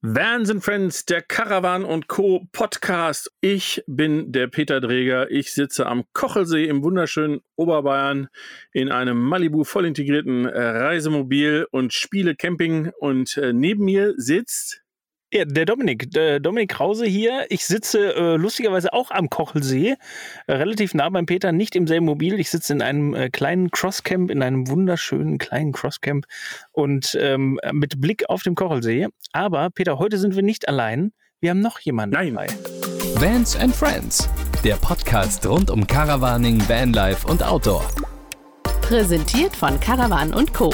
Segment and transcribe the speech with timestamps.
[0.00, 2.46] Vans and Friends, der Caravan und Co.
[2.52, 3.32] Podcast.
[3.40, 5.28] Ich bin der Peter Dreger.
[5.32, 8.28] Ich sitze am Kochelsee im wunderschönen Oberbayern
[8.72, 12.92] in einem Malibu voll integrierten äh, Reisemobil und spiele Camping.
[13.00, 14.84] Und äh, neben mir sitzt
[15.32, 17.46] ja, der Dominik, der Dominik Krause hier.
[17.50, 19.96] Ich sitze äh, lustigerweise auch am Kochelsee,
[20.46, 22.40] äh, relativ nah beim Peter, nicht im selben Mobil.
[22.40, 26.26] Ich sitze in einem äh, kleinen Crosscamp, in einem wunderschönen kleinen Crosscamp
[26.72, 29.08] und ähm, mit Blick auf den Kochelsee.
[29.32, 31.12] Aber Peter, heute sind wir nicht allein.
[31.40, 32.34] Wir haben noch jemanden Nein.
[32.34, 32.46] dabei.
[33.16, 34.28] Vans and Friends,
[34.64, 37.84] der Podcast rund um Caravaning, Vanlife und Outdoor.
[38.80, 40.72] Präsentiert von Caravan und Co.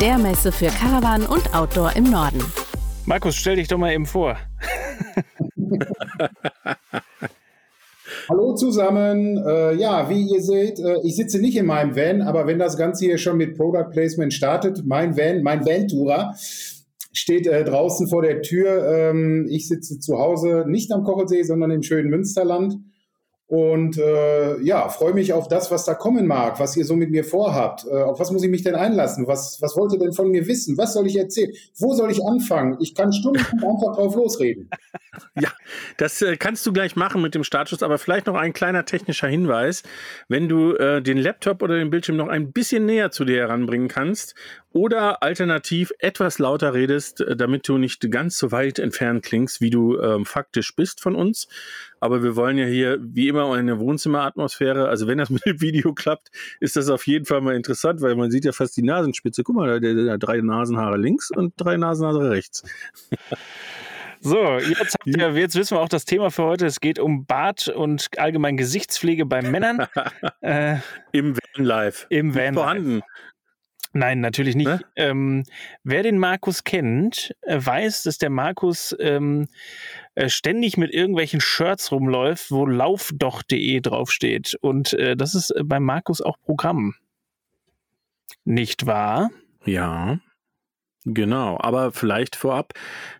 [0.00, 2.44] Der Messe für Caravan und Outdoor im Norden.
[3.08, 4.36] Markus, stell dich doch mal eben vor.
[8.28, 9.38] Hallo zusammen.
[9.38, 12.76] Äh, ja, wie ihr seht, äh, ich sitze nicht in meinem Van, aber wenn das
[12.76, 16.34] Ganze hier schon mit Product Placement startet, mein Van, mein Van-Tourer
[17.14, 18.86] steht äh, draußen vor der Tür.
[18.86, 22.74] Ähm, ich sitze zu Hause nicht am Kochelsee, sondern im schönen Münsterland.
[23.48, 27.10] Und äh, ja, freue mich auf das, was da kommen mag, was ihr so mit
[27.10, 27.86] mir vorhabt.
[27.90, 29.26] Äh, auf was muss ich mich denn einlassen?
[29.26, 30.76] Was, was wollt ihr denn von mir wissen?
[30.76, 31.52] Was soll ich erzählen?
[31.78, 32.76] Wo soll ich anfangen?
[32.78, 34.68] Ich kann stundenlang einfach drauf losreden.
[35.40, 35.50] Ja,
[35.96, 39.28] das äh, kannst du gleich machen mit dem Startschuss, aber vielleicht noch ein kleiner technischer
[39.28, 39.82] Hinweis.
[40.28, 43.88] Wenn du äh, den Laptop oder den Bildschirm noch ein bisschen näher zu dir heranbringen
[43.88, 44.34] kannst
[44.72, 49.70] oder alternativ etwas lauter redest, äh, damit du nicht ganz so weit entfernt klingst, wie
[49.70, 51.48] du ähm, faktisch bist von uns.
[52.00, 54.88] Aber wir wollen ja hier wie immer eine Wohnzimmeratmosphäre.
[54.88, 58.14] Also wenn das mit dem Video klappt, ist das auf jeden Fall mal interessant, weil
[58.14, 59.42] man sieht ja fast die Nasenspitze.
[59.42, 62.62] Guck mal, da, da, drei Nasenhaare links und drei Nasenhaare rechts.
[64.20, 66.66] So, jetzt, ihr, jetzt wissen wir auch das Thema für heute.
[66.66, 69.86] Es geht um Bart und allgemein Gesichtspflege bei Männern.
[70.40, 70.76] äh,
[71.12, 72.06] Im Vanlife.
[72.08, 72.54] Im Vanlife.
[72.54, 73.02] Vorhanden.
[73.98, 74.68] Nein, natürlich nicht.
[74.68, 74.80] Ne?
[74.94, 75.42] Ähm,
[75.82, 79.48] wer den Markus kennt, äh, weiß, dass der Markus ähm,
[80.14, 84.56] äh, ständig mit irgendwelchen Shirts rumläuft, wo laufdoch.de draufsteht.
[84.60, 86.94] Und äh, das ist äh, bei Markus auch Programm.
[88.44, 89.30] Nicht wahr?
[89.64, 90.20] Ja.
[91.04, 92.72] Genau, aber vielleicht vorab,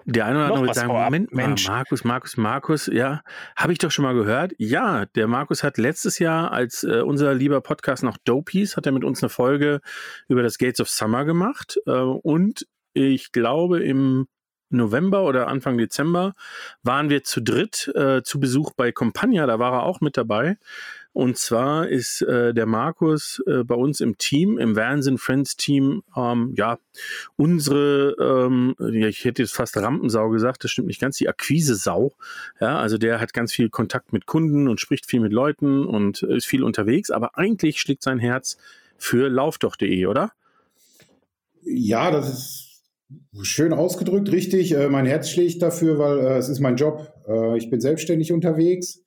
[0.04, 1.68] der eine oder andere wird sagen, Moment mal, Mensch.
[1.68, 3.22] Markus, Markus, Markus, ja,
[3.56, 4.52] habe ich doch schon mal gehört.
[4.58, 8.86] Ja, der Markus hat letztes Jahr, als äh, unser lieber Podcast noch Dope hieß, hat
[8.86, 9.80] er mit uns eine Folge
[10.28, 14.26] über das Gates of Summer gemacht äh, und ich glaube im
[14.70, 16.34] November oder Anfang Dezember
[16.82, 20.58] waren wir zu dritt äh, zu Besuch bei Compagna, da war er auch mit dabei.
[21.12, 26.02] Und zwar ist äh, der Markus äh, bei uns im Team, im Wahnsinn Friends Team,
[26.16, 26.78] ähm, ja,
[27.36, 32.12] unsere, ähm, ich hätte jetzt fast Rampensau gesagt, das stimmt nicht ganz, die Akquise-Sau.
[32.60, 36.22] Ja, also der hat ganz viel Kontakt mit Kunden und spricht viel mit Leuten und
[36.22, 38.56] ist viel unterwegs, aber eigentlich schlägt sein Herz
[38.96, 40.32] für laufdoch.de, oder?
[41.62, 42.82] Ja, das ist
[43.42, 44.72] schön ausgedrückt, richtig.
[44.72, 47.12] Äh, mein Herz schlägt dafür, weil äh, es ist mein Job.
[47.26, 49.02] Äh, ich bin selbstständig unterwegs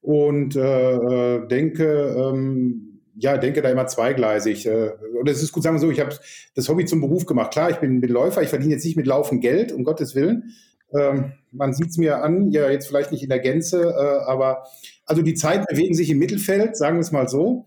[0.00, 4.66] und äh, äh, denke, ähm, ja, denke da immer zweigleisig.
[4.66, 6.14] Äh, und es ist gut, sagen wir so, ich habe
[6.54, 7.52] das Hobby zum Beruf gemacht.
[7.52, 10.54] Klar, ich bin, bin Läufer, ich verdiene jetzt nicht mit Laufen Geld, um Gottes Willen.
[10.92, 14.64] Ähm, man sieht es mir an, ja, jetzt vielleicht nicht in der Gänze, äh, aber
[15.04, 17.66] also die Zeiten bewegen sich im Mittelfeld, sagen wir es mal so.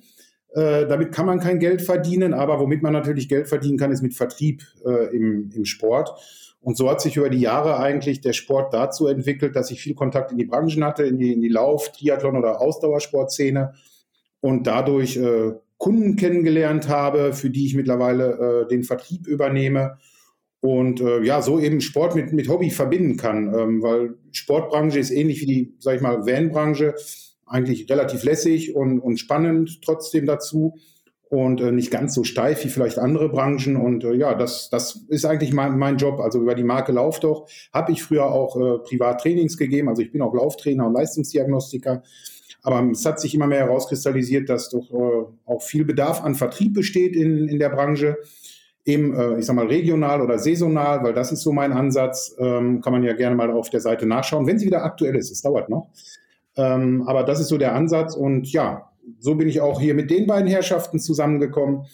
[0.54, 4.02] Äh, damit kann man kein Geld verdienen, aber womit man natürlich Geld verdienen kann, ist
[4.02, 6.12] mit Vertrieb äh, im, im Sport.
[6.62, 9.96] Und so hat sich über die Jahre eigentlich der Sport dazu entwickelt, dass ich viel
[9.96, 13.74] Kontakt in die Branchen hatte, in die, in die Lauf-, Triathlon- oder Ausdauersportszene
[14.42, 19.98] und dadurch äh, Kunden kennengelernt habe, für die ich mittlerweile äh, den Vertrieb übernehme
[20.62, 25.12] und äh, ja, so eben Sport mit, mit Hobby verbinden kann, ähm, weil Sportbranche ist
[25.12, 26.96] ähnlich wie die, sag ich mal, Van-Branche,
[27.46, 30.76] eigentlich relativ lässig und, und spannend trotzdem dazu
[31.30, 33.76] und äh, nicht ganz so steif wie vielleicht andere Branchen.
[33.76, 36.20] Und äh, ja, das, das ist eigentlich mein, mein Job.
[36.20, 39.90] Also über die Marke Lauf doch habe ich früher auch äh, privat Trainings gegeben.
[39.90, 42.02] Also ich bin auch Lauftrainer und Leistungsdiagnostiker.
[42.64, 46.74] Aber es hat sich immer mehr herauskristallisiert, dass doch äh, auch viel Bedarf an Vertrieb
[46.74, 48.18] besteht in, in der Branche.
[48.84, 52.36] Eben, äh, ich sag mal, regional oder saisonal, weil das ist so mein Ansatz.
[52.40, 55.30] Ähm, kann man ja gerne mal auf der Seite nachschauen, wenn sie wieder aktuell ist.
[55.30, 55.90] Es dauert noch.
[56.58, 58.16] Ähm, aber das ist so der Ansatz.
[58.16, 58.89] Und ja,
[59.20, 61.86] so bin ich auch hier mit den beiden Herrschaften zusammengekommen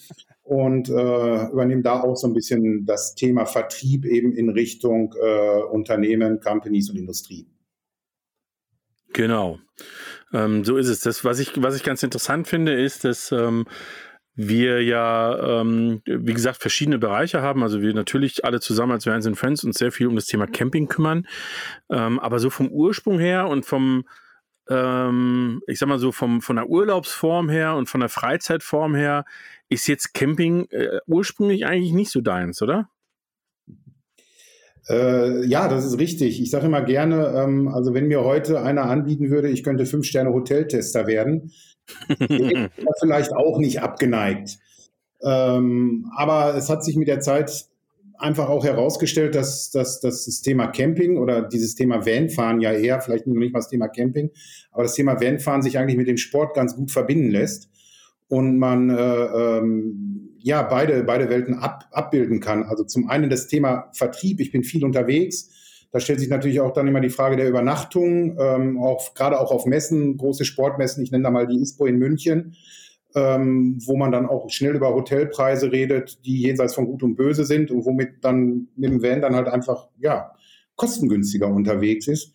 [0.42, 5.62] und äh, übernehme da auch so ein bisschen das Thema Vertrieb eben in Richtung äh,
[5.62, 7.46] Unternehmen, Companies und Industrie.
[9.12, 9.58] Genau.
[10.32, 11.00] Ähm, so ist es.
[11.00, 13.66] Das, was ich, was ich ganz interessant finde, ist, dass ähm,
[14.36, 17.62] wir ja, ähm, wie gesagt, verschiedene Bereiche haben.
[17.62, 20.46] Also wir natürlich alle zusammen als Vans and Friends uns sehr viel um das Thema
[20.46, 21.26] Camping kümmern.
[21.90, 24.04] Ähm, aber so vom Ursprung her und vom,
[24.68, 29.24] ähm, ich sag mal so, vom, von der Urlaubsform her und von der Freizeitform her
[29.68, 32.88] ist jetzt Camping äh, ursprünglich eigentlich nicht so deins, oder?
[34.88, 36.40] Äh, ja, das ist richtig.
[36.40, 40.06] Ich sage immer gerne, ähm, also wenn mir heute einer anbieten würde, ich könnte fünf
[40.06, 41.52] Sterne Hoteltester werden,
[42.18, 42.70] wäre
[43.00, 44.58] vielleicht auch nicht abgeneigt.
[45.22, 47.66] Ähm, aber es hat sich mit der Zeit
[48.18, 53.00] einfach auch herausgestellt, dass, dass, dass das Thema Camping oder dieses Thema Vanfahren ja eher,
[53.00, 54.30] vielleicht nicht mal das Thema Camping,
[54.70, 57.70] aber das Thema Vanfahren sich eigentlich mit dem Sport ganz gut verbinden lässt
[58.28, 62.64] und man äh, ähm, ja beide, beide Welten ab, abbilden kann.
[62.64, 65.50] Also zum einen das Thema Vertrieb, ich bin viel unterwegs.
[65.92, 69.50] Da stellt sich natürlich auch dann immer die Frage der Übernachtung, ähm, auch gerade auch
[69.50, 72.56] auf Messen, große Sportmessen, ich nenne da mal die ISPO in München
[73.16, 77.44] ähm, wo man dann auch schnell über Hotelpreise redet, die jenseits von Gut und Böse
[77.44, 80.32] sind und womit dann mit dem Van dann halt einfach ja
[80.76, 82.32] kostengünstiger unterwegs ist.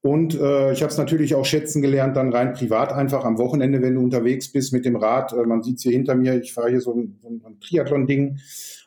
[0.00, 3.82] Und äh, ich habe es natürlich auch schätzen gelernt, dann rein privat einfach am Wochenende,
[3.82, 5.32] wenn du unterwegs bist mit dem Rad.
[5.32, 8.38] Äh, man sieht es hier hinter mir, ich fahre hier so ein, so ein Triathlon-Ding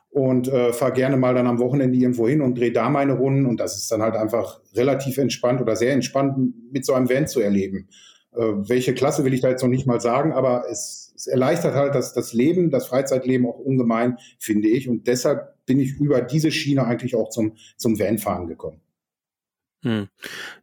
[0.09, 3.45] und äh, fahre gerne mal dann am Wochenende irgendwo hin und drehe da meine Runden.
[3.45, 7.27] Und das ist dann halt einfach relativ entspannt oder sehr entspannt mit so einem Van
[7.27, 7.89] zu erleben.
[8.33, 11.75] Äh, welche Klasse will ich da jetzt noch nicht mal sagen, aber es es erleichtert
[11.75, 14.89] halt das, das Leben, das Freizeitleben auch ungemein, finde ich.
[14.89, 18.81] Und deshalb bin ich über diese Schiene eigentlich auch zum, zum Vanfahren gekommen.
[19.85, 20.07] Hm.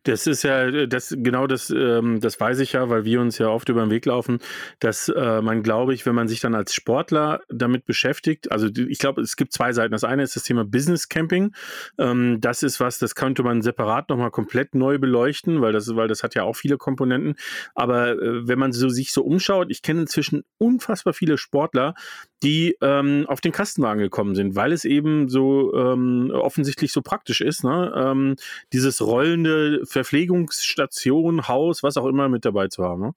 [0.02, 3.46] Das ist ja, das genau das, ähm, das weiß ich ja, weil wir uns ja
[3.50, 4.40] oft über den Weg laufen,
[4.80, 8.98] dass äh, man, glaube ich, wenn man sich dann als Sportler damit beschäftigt, also ich
[8.98, 9.92] glaube, es gibt zwei Seiten.
[9.92, 11.54] Das eine ist das Thema Business Camping.
[11.98, 16.08] Ähm, das ist was, das könnte man separat nochmal komplett neu beleuchten, weil das, weil
[16.08, 17.36] das hat ja auch viele Komponenten.
[17.76, 21.94] Aber äh, wenn man so sich so umschaut, ich kenne inzwischen unfassbar viele Sportler,
[22.42, 27.40] die ähm, auf den Kastenwagen gekommen sind, weil es eben so ähm, offensichtlich so praktisch
[27.40, 27.92] ist, ne?
[27.96, 28.36] ähm,
[28.72, 33.02] dieses rollende Verpflegungsstation, Haus, was auch immer mit dabei zu haben.
[33.02, 33.14] Ne?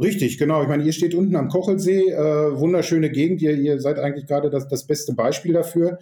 [0.00, 0.62] Richtig, genau.
[0.62, 3.42] Ich meine, ihr steht unten am Kochelsee, äh, wunderschöne Gegend.
[3.42, 5.98] Ihr, ihr seid eigentlich gerade das, das beste Beispiel dafür.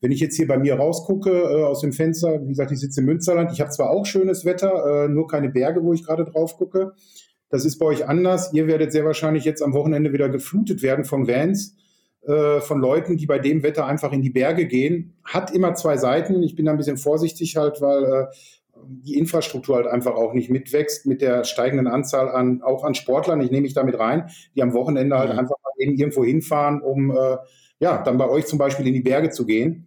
[0.00, 3.00] Wenn ich jetzt hier bei mir rausgucke äh, aus dem Fenster, wie gesagt, ich sitze
[3.00, 3.50] im Münsterland.
[3.52, 6.92] Ich habe zwar auch schönes Wetter, äh, nur keine Berge, wo ich gerade drauf gucke.
[7.50, 8.52] Das ist bei euch anders.
[8.52, 11.76] Ihr werdet sehr wahrscheinlich jetzt am Wochenende wieder geflutet werden von Vans,
[12.22, 15.14] äh, von Leuten, die bei dem Wetter einfach in die Berge gehen.
[15.24, 16.42] Hat immer zwei Seiten.
[16.42, 18.26] Ich bin da ein bisschen vorsichtig halt, weil äh,
[18.86, 23.40] die Infrastruktur halt einfach auch nicht mitwächst mit der steigenden Anzahl an, auch an Sportlern.
[23.40, 25.40] Ich nehme mich damit rein, die am Wochenende halt mhm.
[25.40, 27.36] einfach eben irgendwo hinfahren, um äh,
[27.80, 29.86] ja, dann bei euch zum Beispiel in die Berge zu gehen.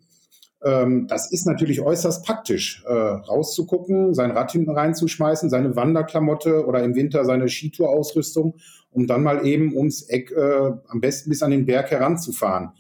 [0.63, 6.83] Ähm, das ist natürlich äußerst praktisch, äh, rauszugucken, sein Rad hinten reinzuschmeißen, seine Wanderklamotte oder
[6.83, 8.55] im Winter seine Skitourausrüstung,
[8.91, 12.71] um dann mal eben ums Eck äh, am besten bis an den Berg heranzufahren.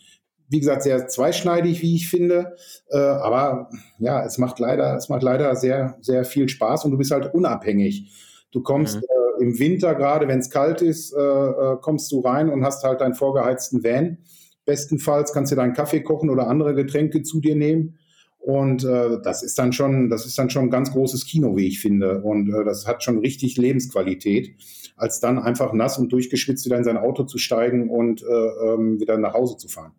[0.49, 2.55] Wie gesagt, sehr zweischneidig, wie ich finde,
[2.89, 3.69] äh, aber
[3.99, 7.33] ja, es macht leider, es macht leider sehr, sehr viel Spaß und du bist halt
[7.33, 8.11] unabhängig.
[8.51, 9.01] Du kommst mhm.
[9.01, 12.83] äh, im Winter, gerade wenn es kalt ist, äh, äh, kommst du rein und hast
[12.83, 14.19] halt deinen vorgeheizten Van
[14.65, 17.97] Bestenfalls kannst du deinen Kaffee kochen oder andere Getränke zu dir nehmen.
[18.39, 21.67] Und äh, das ist dann schon, das ist dann schon ein ganz großes Kino, wie
[21.67, 22.21] ich finde.
[22.21, 24.55] Und äh, das hat schon richtig Lebensqualität,
[24.97, 28.99] als dann einfach nass und durchgeschwitzt wieder in sein Auto zu steigen und äh, ähm,
[28.99, 29.93] wieder nach Hause zu fahren.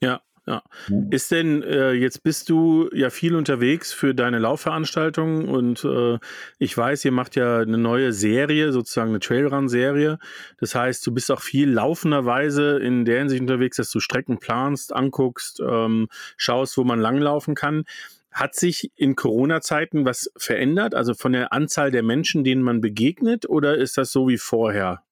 [0.00, 0.62] Ja, ja.
[1.10, 6.18] Ist denn, äh, jetzt bist du ja viel unterwegs für deine Laufveranstaltungen und äh,
[6.58, 10.18] ich weiß, ihr macht ja eine neue Serie, sozusagen eine Trailrun-Serie.
[10.60, 14.94] Das heißt, du bist auch viel laufenderweise in der Hinsicht unterwegs, dass du Strecken planst,
[14.94, 17.84] anguckst, ähm, schaust, wo man langlaufen kann.
[18.30, 23.48] Hat sich in Corona-Zeiten was verändert, also von der Anzahl der Menschen, denen man begegnet,
[23.48, 25.04] oder ist das so wie vorher?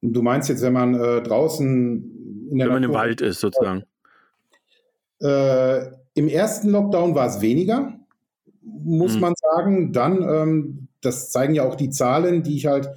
[0.00, 3.84] Du meinst jetzt, wenn man äh, draußen in der Wenn man im Wald ist, sozusagen.
[5.20, 7.94] Äh, Im ersten Lockdown war es weniger,
[8.62, 9.20] muss mhm.
[9.20, 9.92] man sagen.
[9.92, 12.88] Dann, ähm, das zeigen ja auch die Zahlen, die ich halt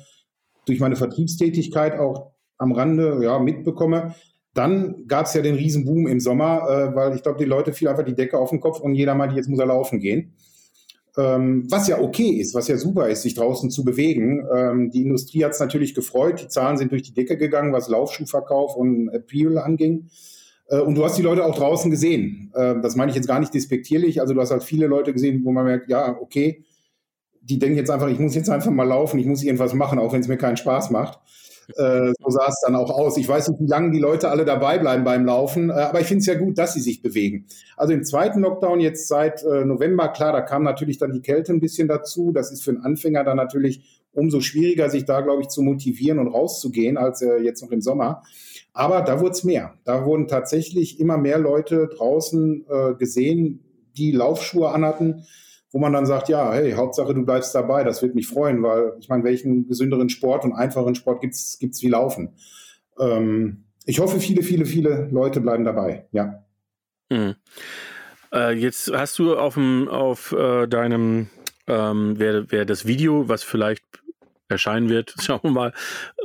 [0.65, 4.15] durch meine Vertriebstätigkeit auch am Rande ja, mitbekomme.
[4.53, 7.87] Dann gab es ja den Riesenboom im Sommer, äh, weil ich glaube, die Leute fiel
[7.87, 10.33] einfach die Decke auf den Kopf und jeder meinte, jetzt muss er laufen gehen.
[11.17, 14.45] Ähm, was ja okay ist, was ja super ist, sich draußen zu bewegen.
[14.55, 16.41] Ähm, die Industrie hat es natürlich gefreut.
[16.41, 20.09] Die Zahlen sind durch die Decke gegangen, was Laufschuhverkauf und Appeal anging.
[20.67, 22.51] Äh, und du hast die Leute auch draußen gesehen.
[22.55, 24.21] Äh, das meine ich jetzt gar nicht despektierlich.
[24.21, 26.63] Also du hast halt viele Leute gesehen, wo man merkt, ja, okay,
[27.41, 30.13] die denken jetzt einfach, ich muss jetzt einfach mal laufen, ich muss irgendwas machen, auch
[30.13, 31.19] wenn es mir keinen Spaß macht.
[31.75, 33.17] Äh, so sah es dann auch aus.
[33.17, 36.07] Ich weiß nicht, wie lange die Leute alle dabei bleiben beim Laufen, äh, aber ich
[36.07, 37.45] finde es ja gut, dass sie sich bewegen.
[37.77, 41.53] Also im zweiten Lockdown jetzt seit äh, November, klar, da kam natürlich dann die Kälte
[41.53, 42.31] ein bisschen dazu.
[42.31, 46.19] Das ist für einen Anfänger dann natürlich umso schwieriger, sich da, glaube ich, zu motivieren
[46.19, 48.23] und rauszugehen, als jetzt noch im Sommer.
[48.73, 49.75] Aber da wurde es mehr.
[49.85, 52.65] Da wurden tatsächlich immer mehr Leute draußen
[52.99, 53.63] gesehen,
[53.95, 55.23] die Laufschuhe anhatten
[55.71, 58.93] wo man dann sagt, ja, hey, Hauptsache du bleibst dabei, das wird mich freuen, weil
[58.99, 62.35] ich meine, welchen gesünderen Sport und einfachen Sport gibt's gibt's wie Laufen?
[62.99, 66.43] Ähm, ich hoffe, viele, viele, viele Leute bleiben dabei, ja.
[67.09, 67.35] Mhm.
[68.33, 71.29] Äh, jetzt hast du auf, dem, auf äh, deinem,
[71.67, 73.83] ähm, wer, wer das Video, was vielleicht
[74.51, 75.73] erscheinen wird, schauen wir mal,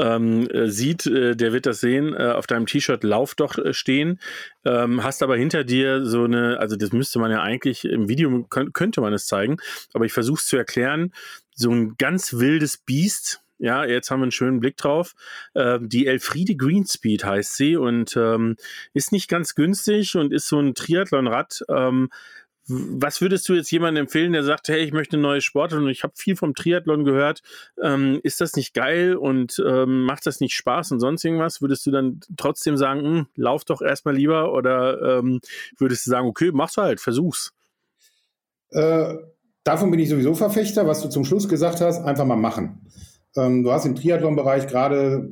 [0.01, 3.73] ähm, äh, sieht, äh, der wird das sehen, äh, auf deinem T-Shirt Lauf doch äh,
[3.73, 4.21] stehen,
[4.65, 8.45] ähm, hast aber hinter dir so eine, also das müsste man ja eigentlich im Video,
[8.45, 9.57] könnte man es zeigen,
[9.95, 11.13] aber ich versuche es zu erklären,
[11.55, 15.15] so ein ganz wildes Biest, ja, jetzt haben wir einen schönen Blick drauf.
[15.55, 18.57] Ähm, die Elfriede Greenspeed heißt sie und ähm,
[18.93, 21.65] ist nicht ganz günstig und ist so ein Triathlonrad.
[21.71, 22.11] Ähm,
[22.69, 25.89] was würdest du jetzt jemandem empfehlen, der sagt, hey, ich möchte ein neues Sport und
[25.89, 27.43] ich habe viel vom Triathlon gehört.
[27.83, 31.63] Ähm, ist das nicht geil und ähm, macht das nicht Spaß und sonst irgendwas?
[31.63, 35.41] Würdest du dann trotzdem sagen, hm, lauf doch erstmal lieber oder ähm,
[35.79, 37.53] würdest du sagen, okay, mach's halt, versuch's?
[38.71, 39.15] Äh,
[39.63, 42.81] davon bin ich sowieso Verfechter, was du zum Schluss gesagt hast, einfach mal machen.
[43.37, 45.31] Ähm, du hast im Triathlon-Bereich gerade,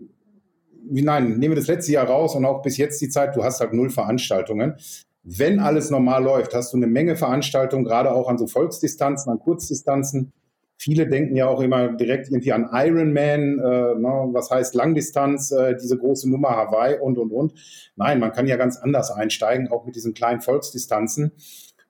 [0.89, 3.59] nein, nehmen wir das letzte Jahr raus und auch bis jetzt die Zeit, du hast
[3.59, 4.77] halt null Veranstaltungen.
[5.25, 9.39] Wenn alles normal läuft, hast du eine Menge Veranstaltungen, gerade auch an so Volksdistanzen, an
[9.39, 10.33] Kurzdistanzen.
[10.77, 15.77] Viele denken ja auch immer direkt irgendwie an Ironman, äh, ne, was heißt Langdistanz, äh,
[15.81, 17.55] diese große Nummer Hawaii und, und, und.
[17.97, 21.33] Nein, man kann ja ganz anders einsteigen, auch mit diesen kleinen Volksdistanzen.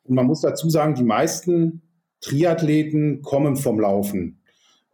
[0.05, 1.83] Und man muss dazu sagen, die meisten
[2.21, 4.44] Triathleten kommen vom Laufen.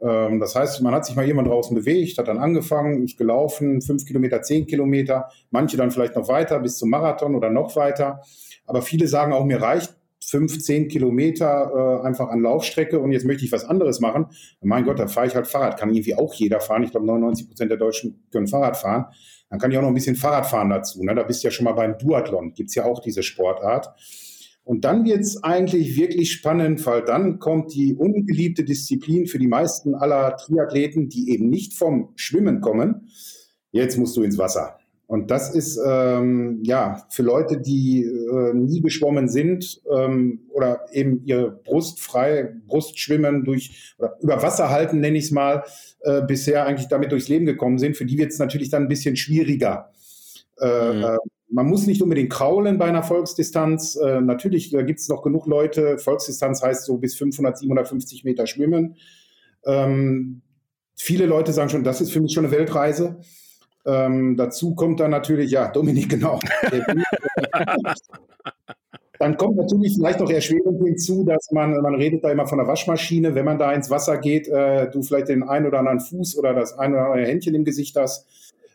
[0.02, 3.80] Ähm, das heißt, man hat sich mal jemand draußen bewegt, hat dann angefangen, ist gelaufen,
[3.83, 8.21] fünf Kilometer, zehn Kilometer, manche dann vielleicht noch weiter bis zum Marathon oder noch weiter.
[8.66, 13.25] Aber viele sagen auch, mir reicht fünf, zehn Kilometer äh, einfach an Laufstrecke und jetzt
[13.25, 14.26] möchte ich was anderes machen.
[14.61, 15.78] Mein Gott, da fahre ich halt Fahrrad.
[15.78, 16.83] Kann irgendwie auch jeder fahren.
[16.83, 19.07] Ich glaube, 99 Prozent der Deutschen können Fahrrad fahren.
[19.49, 21.02] Dann kann ich auch noch ein bisschen Fahrrad fahren dazu.
[21.02, 21.14] Ne?
[21.14, 22.52] Da bist du ja schon mal beim Duathlon.
[22.54, 23.92] Gibt's ja auch diese Sportart.
[24.71, 29.49] Und dann wird es eigentlich wirklich spannend, weil dann kommt die ungeliebte Disziplin für die
[29.49, 33.09] meisten aller Triathleten, die eben nicht vom Schwimmen kommen.
[33.73, 34.79] Jetzt musst du ins Wasser.
[35.09, 41.25] Und das ist ähm, ja für Leute, die äh, nie geschwommen sind ähm, oder eben
[41.25, 45.65] ihre Brust frei, Brustschwimmen durch oder über Wasser halten, nenne ich es mal,
[46.03, 47.97] äh, bisher eigentlich damit durchs Leben gekommen sind.
[47.97, 49.91] Für die wird es natürlich dann ein bisschen schwieriger.
[50.61, 51.19] Äh, mhm.
[51.52, 53.97] Man muss nicht unbedingt kraulen bei einer Volksdistanz.
[53.97, 55.99] Äh, natürlich, da gibt es noch genug Leute.
[55.99, 58.97] Volksdistanz heißt so bis 500, 750 Meter schwimmen.
[59.64, 60.42] Ähm,
[60.95, 63.21] viele Leute sagen schon, das ist für mich schon eine Weltreise.
[63.85, 66.38] Ähm, dazu kommt dann natürlich, ja, Dominik, genau.
[69.19, 72.69] dann kommt natürlich vielleicht noch erschwerend hinzu, dass man, man redet da immer von der
[72.69, 76.38] Waschmaschine, wenn man da ins Wasser geht, äh, du vielleicht den einen oder anderen Fuß
[76.38, 78.26] oder das ein oder andere Händchen im Gesicht hast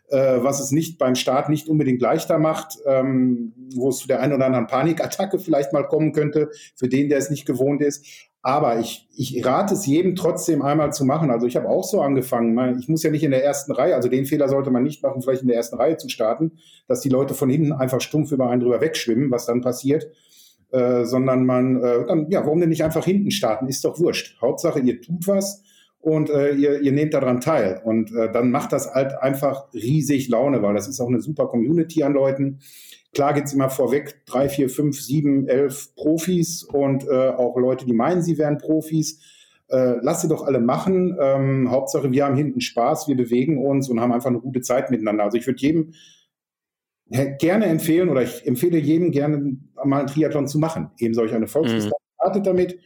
[0.08, 4.20] äh, was es nicht beim Start nicht unbedingt leichter macht, ähm, wo es zu der
[4.20, 8.06] einen oder anderen Panikattacke vielleicht mal kommen könnte, für den, der es nicht gewohnt ist.
[8.42, 11.32] Aber ich, ich rate es jedem trotzdem einmal zu machen.
[11.32, 12.78] Also ich habe auch so angefangen.
[12.78, 15.20] Ich muss ja nicht in der ersten Reihe, also den Fehler sollte man nicht machen,
[15.20, 16.52] vielleicht in der ersten Reihe zu starten,
[16.86, 20.06] dass die Leute von hinten einfach stumpf über einen drüber wegschwimmen, was dann passiert.
[20.70, 23.66] Äh, sondern man, äh, dann, ja, warum denn nicht einfach hinten starten?
[23.66, 24.40] Ist doch wurscht.
[24.40, 25.64] Hauptsache, ihr tut was
[26.00, 27.80] und äh, ihr, ihr nehmt daran teil.
[27.84, 31.46] Und äh, dann macht das halt einfach riesig Laune, weil das ist auch eine super
[31.48, 32.60] Community an Leuten.
[33.12, 37.92] Klar geht's immer vorweg drei, vier, fünf, sieben, elf Profis und äh, auch Leute, die
[37.92, 39.20] meinen, sie wären Profis.
[39.68, 41.16] Äh, lass sie doch alle machen.
[41.20, 44.90] Ähm, Hauptsache, wir haben hinten Spaß, wir bewegen uns und haben einfach eine gute Zeit
[44.90, 45.24] miteinander.
[45.24, 45.92] Also ich würde jedem
[47.08, 50.90] gerne empfehlen oder ich empfehle jedem gerne mal einen Triathlon zu machen.
[50.98, 51.94] Eben solch eine Volksdistanz.
[51.94, 52.14] Mhm.
[52.20, 52.78] Startet damit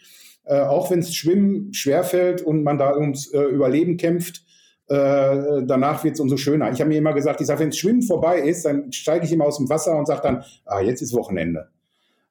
[0.45, 4.43] äh, auch wenn es Schwimmen schwerfällt und man da ums äh, Überleben kämpft,
[4.89, 6.73] äh, danach wird es umso schöner.
[6.73, 9.45] Ich habe mir immer gesagt, ich sage, wenn Schwimmen vorbei ist, dann steige ich immer
[9.45, 11.69] aus dem Wasser und sage dann, ah, jetzt ist Wochenende.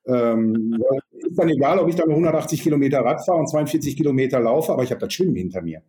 [0.05, 0.77] Ähm,
[1.11, 4.83] ist dann egal, ob ich dann 180 Kilometer Rad fahre und 42 Kilometer laufe, aber
[4.83, 5.81] ich habe das Schwimmen hinter mir.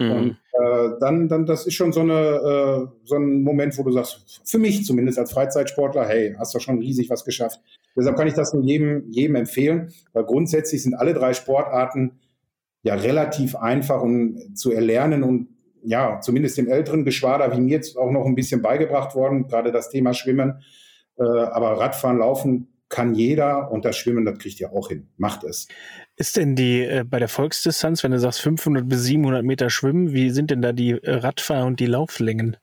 [0.00, 0.12] Mhm.
[0.12, 3.92] Und äh, dann, dann, das ist schon so, eine, äh, so ein Moment, wo du
[3.92, 7.60] sagst, für mich zumindest als Freizeitsportler, hey, hast du schon riesig was geschafft.
[7.94, 12.18] Deshalb kann ich das nur jedem, jedem empfehlen, weil grundsätzlich sind alle drei Sportarten
[12.82, 15.48] ja relativ einfach um, zu erlernen und
[15.82, 19.72] ja, zumindest dem älteren Geschwader wie mir jetzt auch noch ein bisschen beigebracht worden, gerade
[19.72, 20.62] das Thema Schwimmen.
[21.18, 25.08] Äh, aber Radfahren, Laufen kann jeder und das Schwimmen, das kriegt ihr auch hin.
[25.16, 25.68] Macht es.
[26.16, 30.12] Ist denn die äh, bei der Volksdistanz, wenn du sagst 500 bis 700 Meter Schwimmen,
[30.12, 32.58] wie sind denn da die äh, Radfahr- und die Lauflängen?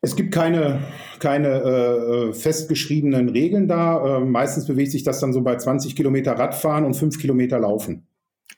[0.00, 0.80] Es gibt keine,
[1.18, 4.18] keine äh, festgeschriebenen Regeln da.
[4.18, 8.06] Äh, meistens bewegt sich das dann so bei 20 Kilometer Radfahren und 5 Kilometer Laufen.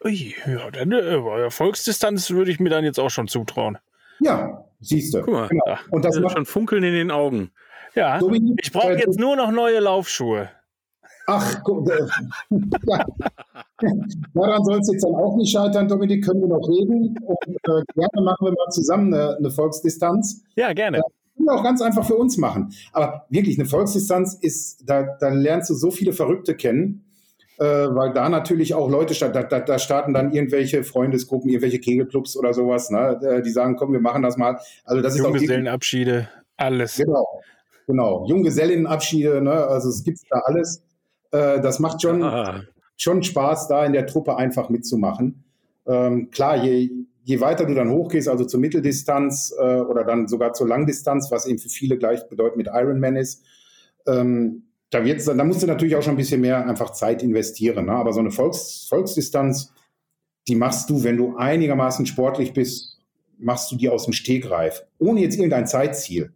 [0.04, 3.78] Ui, ja, dann äh, Volksdistanz würde ich mir dann jetzt auch schon zutrauen.
[4.20, 5.22] Ja, siehst du.
[5.22, 5.78] Guck mal, genau.
[5.90, 7.52] und das macht schon Funkeln in den Augen.
[7.94, 10.50] Ja, so ich brauche jetzt nur noch neue Laufschuhe.
[11.26, 12.06] Ach, guck, äh,
[12.88, 13.06] ja.
[14.34, 17.16] daran soll es jetzt dann auch nicht scheitern, Dominik, können wir noch reden.
[17.24, 20.42] Und äh, gerne machen wir mal zusammen eine, eine Volksdistanz.
[20.56, 21.00] Ja, gerne.
[21.36, 22.72] können wir auch ganz einfach für uns machen.
[22.92, 27.04] Aber wirklich, eine Volksdistanz ist, da, da lernst du so viele Verrückte kennen,
[27.58, 32.36] äh, weil da natürlich auch Leute, da, da, da starten dann irgendwelche Freundesgruppen, irgendwelche Kegelclubs
[32.36, 33.20] oder sowas, ne?
[33.22, 34.58] Äh, die sagen, komm, wir machen das mal.
[34.84, 35.34] Also das ist auch
[36.56, 36.96] alles.
[36.96, 37.26] Genau,
[37.90, 38.26] genau.
[38.26, 39.52] Junggesellinnenabschiede, ne?
[39.52, 40.82] also es gibt da alles.
[41.30, 42.62] Äh, das macht schon, ah.
[42.96, 45.44] schon Spaß, da in der Truppe einfach mitzumachen.
[45.86, 46.90] Ähm, klar, je,
[47.24, 51.46] je weiter du dann hochgehst, also zur Mitteldistanz äh, oder dann sogar zur Langdistanz, was
[51.46, 53.44] eben für viele gleich bedeutet mit Ironman ist,
[54.06, 57.86] ähm, da, wird's, da musst du natürlich auch schon ein bisschen mehr einfach Zeit investieren.
[57.86, 57.92] Ne?
[57.92, 59.72] Aber so eine Volks, Volksdistanz,
[60.48, 62.98] die machst du, wenn du einigermaßen sportlich bist,
[63.38, 66.32] machst du die aus dem Stegreif, ohne jetzt irgendein Zeitziel.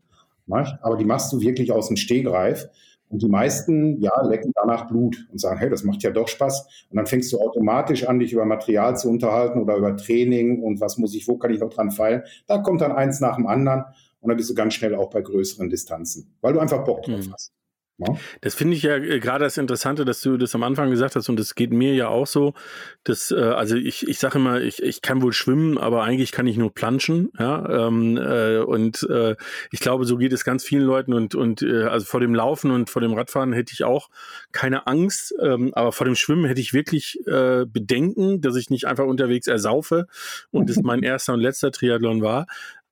[0.47, 0.79] Ne?
[0.83, 2.69] Aber die machst du wirklich aus dem Stegreif.
[3.11, 6.87] Und die meisten, ja, lecken danach Blut und sagen, hey, das macht ja doch Spaß.
[6.91, 10.81] Und dann fängst du automatisch an, dich über Material zu unterhalten oder über Training und
[10.81, 12.23] was muss ich, wo kann ich noch dran feilen.
[12.47, 13.85] Da kommt dann eins nach dem anderen
[14.21, 17.27] und dann bist du ganz schnell auch bei größeren Distanzen, weil du einfach Bock drauf
[17.27, 17.35] mhm.
[17.99, 18.17] Ja.
[18.41, 21.29] Das finde ich ja äh, gerade das Interessante, dass du das am Anfang gesagt hast
[21.29, 22.55] und das geht mir ja auch so,
[23.05, 26.49] dass, äh, also ich, ich sage immer, ich, ich kann wohl schwimmen, aber eigentlich kann
[26.49, 29.37] ich nur planschen, ja, ähm, äh, und äh,
[29.71, 32.73] ich glaube, so geht es ganz vielen Leuten und, und äh, also vor dem Laufen
[32.73, 34.11] und vor dem Radfahren hätte ich auch
[34.51, 38.89] keine Angst, ähm, aber vor dem Schwimmen hätte ich wirklich äh, Bedenken, dass ich nicht
[38.89, 40.09] einfach unterwegs ersaufe
[40.51, 42.47] und es mein erster und letzter Triathlon war,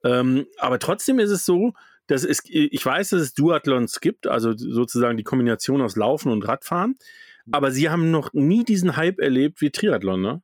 [0.05, 1.73] ähm, aber trotzdem ist es so,
[2.13, 6.47] das ist, ich weiß, dass es Duathlons gibt, also sozusagen die Kombination aus Laufen und
[6.47, 6.97] Radfahren,
[7.51, 10.43] aber sie haben noch nie diesen Hype erlebt wie Triathlon, ne?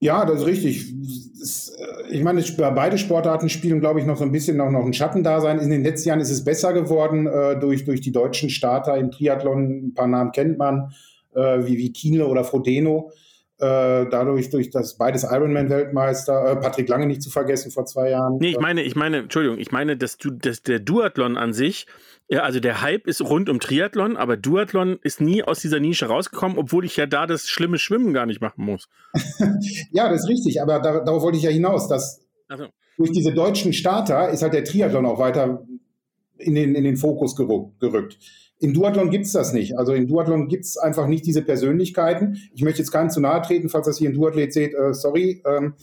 [0.00, 0.92] Ja, das ist richtig.
[0.92, 4.94] Äh, ich meine, beide Sportarten spielen, glaube ich, noch so ein bisschen noch, noch ein
[4.94, 5.58] Schattendasein.
[5.58, 9.10] In den letzten Jahren ist es besser geworden äh, durch, durch die deutschen Starter im
[9.10, 9.88] Triathlon.
[9.88, 10.92] Ein paar Namen kennt man,
[11.34, 13.10] äh, wie, wie Kienle oder Frodeno.
[13.60, 18.38] Äh, dadurch, durch das beides Ironman-Weltmeister, äh, Patrick Lange nicht zu vergessen vor zwei Jahren.
[18.38, 21.88] Nee, ich meine, ich meine, Entschuldigung, ich meine, dass du, dass der Duathlon an sich,
[22.28, 26.06] ja, also der Hype ist rund um Triathlon, aber Duathlon ist nie aus dieser Nische
[26.06, 28.88] rausgekommen, obwohl ich ja da das schlimme Schwimmen gar nicht machen muss.
[29.90, 32.66] ja, das ist richtig, aber da, darauf wollte ich ja hinaus, dass so.
[32.96, 35.66] durch diese deutschen Starter ist halt der Triathlon auch weiter
[36.36, 38.18] in den, in den Fokus gerückt.
[38.60, 39.78] Im Duathlon gibt es das nicht.
[39.78, 42.38] Also im Duathlon gibt es einfach nicht diese Persönlichkeiten.
[42.52, 45.42] Ich möchte jetzt keinen zu nahe treten, falls das hier ein Duathlet seht, äh, sorry.
[45.46, 45.74] Ähm,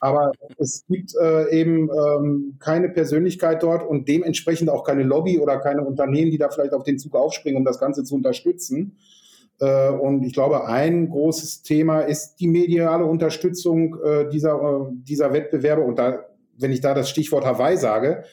[0.00, 5.58] aber es gibt äh, eben ähm, keine Persönlichkeit dort und dementsprechend auch keine Lobby oder
[5.60, 8.96] keine Unternehmen, die da vielleicht auf den Zug aufspringen, um das Ganze zu unterstützen.
[9.60, 15.32] Äh, und ich glaube, ein großes Thema ist die mediale Unterstützung äh, dieser, äh, dieser
[15.32, 15.82] Wettbewerbe.
[15.82, 16.24] Und da,
[16.58, 18.24] wenn ich da das Stichwort Hawaii sage,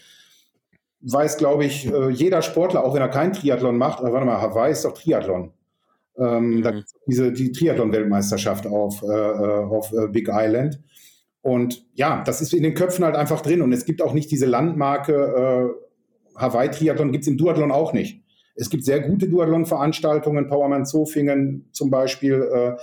[1.01, 4.41] weiß, glaube ich, äh, jeder Sportler, auch wenn er kein Triathlon macht, aber warte mal,
[4.41, 5.53] Hawaii ist doch Triathlon.
[6.17, 6.61] Ähm, mhm.
[6.63, 6.73] da
[7.07, 10.81] diese, die Triathlon-Weltmeisterschaft auf, äh, äh, auf äh, Big Island.
[11.41, 13.61] Und ja, das ist in den Köpfen halt einfach drin.
[13.61, 18.23] Und es gibt auch nicht diese Landmarke, äh, Hawaii-Triathlon gibt es im Duathlon auch nicht.
[18.55, 22.49] Es gibt sehr gute Duathlon-Veranstaltungen, Powerman Zofingen zum Beispiel.
[22.53, 22.75] Äh,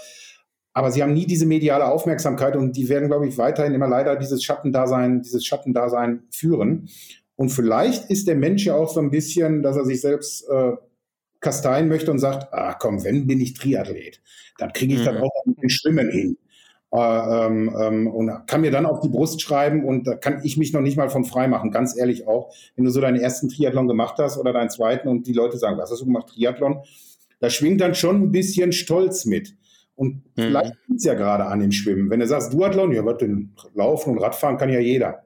[0.73, 4.17] aber sie haben nie diese mediale Aufmerksamkeit und die werden, glaube ich, weiterhin immer leider
[4.17, 6.89] dieses Schattendasein, dieses Schattendasein führen.
[7.37, 10.73] Und vielleicht ist der Mensch ja auch so ein bisschen, dass er sich selbst äh,
[11.41, 14.21] kasteien möchte und sagt, ah komm, wenn bin ich Triathlet,
[14.59, 15.05] dann kriege ich mhm.
[15.05, 16.39] das auch mit dem Schwimmen hin.
[16.93, 20.57] Äh, ähm, ähm, und kann mir dann auf die Brust schreiben und da kann ich
[20.57, 22.55] mich noch nicht mal von frei machen, ganz ehrlich auch.
[22.75, 25.77] Wenn du so deinen ersten Triathlon gemacht hast oder deinen zweiten und die Leute sagen,
[25.79, 26.79] was hast du gemacht, Triathlon,
[27.41, 29.57] da schwingt dann schon ein bisschen Stolz mit.
[29.95, 30.43] Und mhm.
[30.43, 32.09] vielleicht liegt es ja gerade an dem Schwimmen.
[32.09, 35.26] Wenn du sagst, Duathlon, ja, was denn, Laufen und Radfahren kann ja jeder.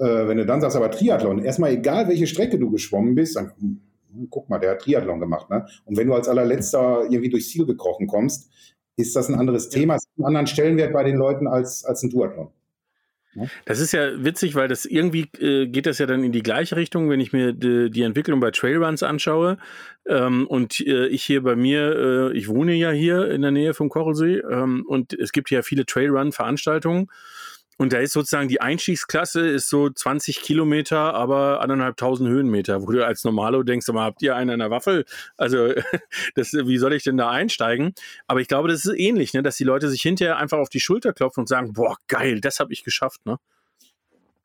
[0.00, 3.52] Äh, wenn du dann sagst, aber Triathlon, erstmal egal, welche Strecke du geschwommen bist, dann
[3.58, 3.80] hm,
[4.30, 5.50] guck mal, der hat Triathlon gemacht.
[5.50, 5.66] Ne?
[5.84, 8.50] Und wenn du als allerletzter irgendwie durchs Ziel gekrochen kommst,
[8.96, 12.10] ist das ein anderes Thema, ist einen anderen Stellenwert bei den Leuten als, als ein
[12.10, 12.48] Duathlon.
[13.64, 16.74] Das ist ja witzig, weil das irgendwie äh, geht das ja dann in die gleiche
[16.76, 19.58] Richtung, wenn ich mir die, die Entwicklung bei Trailruns anschaue.
[20.08, 23.72] Ähm, und äh, ich hier bei mir, äh, ich wohne ja hier in der Nähe
[23.72, 27.08] vom Kochelsee ähm, und es gibt ja viele Trailrun-Veranstaltungen.
[27.80, 33.06] Und da ist sozusagen die Einstiegsklasse ist so 20 Kilometer, aber anderthalbtausend Höhenmeter, wo du
[33.06, 35.06] als Normalo denkst, mal, habt ihr einen an der Waffel?
[35.38, 35.72] Also,
[36.34, 37.94] das, wie soll ich denn da einsteigen?
[38.26, 39.42] Aber ich glaube, das ist ähnlich, ne?
[39.42, 42.60] dass die Leute sich hinterher einfach auf die Schulter klopfen und sagen, boah, geil, das
[42.60, 43.38] habe ich geschafft, ne?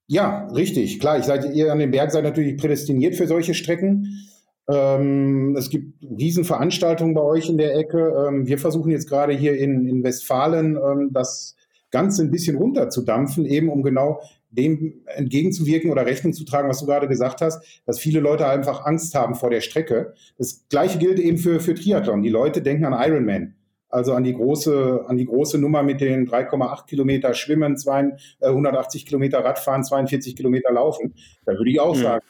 [0.08, 1.02] Ja, richtig.
[1.02, 4.30] Klar, ich seid, ihr an dem Berg seid natürlich prädestiniert für solche Strecken.
[4.70, 8.28] Ähm, es gibt Riesenveranstaltungen bei euch in der Ecke.
[8.30, 11.58] Ähm, wir versuchen jetzt gerade hier in, in Westfalen ähm, das
[11.96, 16.86] Ganze ein bisschen runterzudampfen, eben um genau dem entgegenzuwirken oder Rechnung zu tragen, was du
[16.86, 20.14] gerade gesagt hast, dass viele Leute einfach Angst haben vor der Strecke.
[20.38, 22.22] Das gleiche gilt eben für, für Triathlon.
[22.22, 23.56] Die Leute denken an Ironman.
[23.88, 29.02] Also an die große, an die große Nummer mit den 3,8 Kilometer Schwimmen, 2, 180
[29.02, 31.14] äh, Kilometer Radfahren, 42 Kilometer Laufen.
[31.46, 32.02] Da würde ich auch mhm.
[32.02, 32.26] sagen,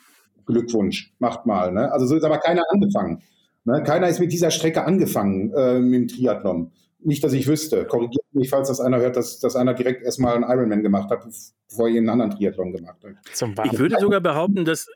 [0.46, 1.72] Glückwunsch, macht mal.
[1.72, 1.92] Ne?
[1.92, 3.24] Also so ist aber keiner angefangen.
[3.64, 3.82] Ne?
[3.84, 6.72] Keiner ist mit dieser Strecke angefangen äh, mit dem Triathlon.
[7.06, 7.86] Nicht, dass ich wüsste.
[7.86, 11.24] Korrigiert mich, falls das einer hört, dass, dass einer direkt erstmal einen Ironman gemacht hat,
[11.70, 13.66] bevor ihr einen anderen Triathlon gemacht hat.
[13.72, 14.88] Ich würde sogar behaupten, dass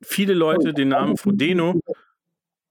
[0.00, 1.80] viele Leute den Namen Frodeno.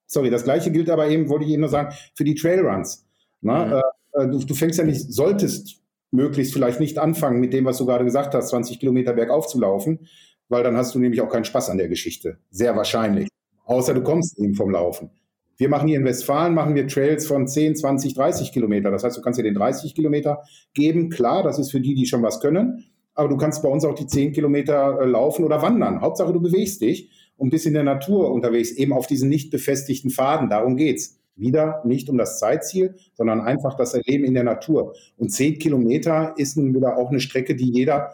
[0.08, 3.06] Sorry, das gleiche gilt aber eben, wollte ich eben nur sagen, für die Trailruns.
[3.42, 3.74] Na, mhm.
[3.74, 5.82] äh, äh du, du fängst ja nicht, solltest
[6.12, 9.60] möglichst vielleicht nicht anfangen mit dem, was du gerade gesagt hast, 20 Kilometer bergauf zu
[9.60, 10.08] laufen,
[10.48, 12.38] weil dann hast du nämlich auch keinen Spaß an der Geschichte.
[12.50, 13.28] Sehr wahrscheinlich.
[13.66, 15.10] Außer du kommst eben vom Laufen.
[15.58, 18.92] Wir machen hier in Westfalen, machen wir Trails von 10, 20, 30 Kilometer.
[18.92, 21.10] Das heißt, du kannst dir den 30 Kilometer geben.
[21.10, 22.86] Klar, das ist für die, die schon was können.
[23.14, 26.02] Aber du kannst bei uns auch die 10 Kilometer äh, laufen oder wandern.
[26.02, 30.10] Hauptsache, du bewegst dich und bist in der Natur unterwegs, eben auf diesen nicht befestigten
[30.10, 30.50] Faden.
[30.50, 31.20] Darum geht's.
[31.38, 34.94] Wieder nicht um das Zeitziel, sondern einfach das Erleben in der Natur.
[35.18, 38.14] Und 10 Kilometer ist nun wieder auch eine Strecke, die jeder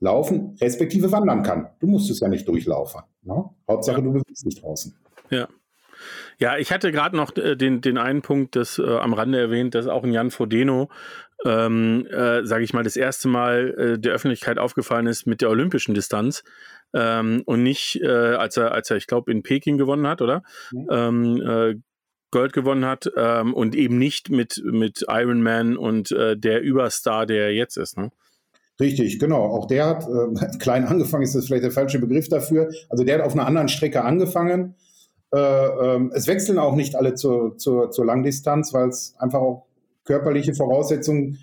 [0.00, 1.68] laufen, respektive wandern kann.
[1.78, 3.02] Du musst es ja nicht durchlaufen.
[3.22, 3.44] Ne?
[3.68, 4.96] Hauptsache, du bewegst dich draußen.
[5.30, 5.48] Ja.
[6.38, 9.74] Ja, ich hatte gerade noch äh, den, den einen Punkt, das äh, am Rande erwähnt,
[9.74, 10.90] dass auch ein Jan Frodeno,
[11.44, 15.50] ähm, äh, sage ich mal, das erste Mal äh, der Öffentlichkeit aufgefallen ist mit der
[15.50, 16.42] olympischen Distanz
[16.94, 20.42] ähm, und nicht, äh, als er, als er, ich glaube, in Peking gewonnen hat, oder?
[20.72, 20.86] Mhm.
[20.90, 21.74] Ähm, äh,
[22.30, 27.24] Gold gewonnen hat ähm, und eben nicht mit, mit Iron Man und äh, der Überstar,
[27.24, 27.96] der er jetzt ist.
[27.96, 28.10] Ne?
[28.80, 29.42] Richtig, genau.
[29.42, 30.04] Auch der hat
[30.60, 32.70] klein angefangen, ist das vielleicht der falsche Begriff dafür.
[32.90, 34.74] Also der hat auf einer anderen Strecke angefangen
[35.30, 39.66] es wechseln auch nicht alle zur, zur, zur Langdistanz, weil es einfach auch
[40.04, 41.38] körperliche Voraussetzungen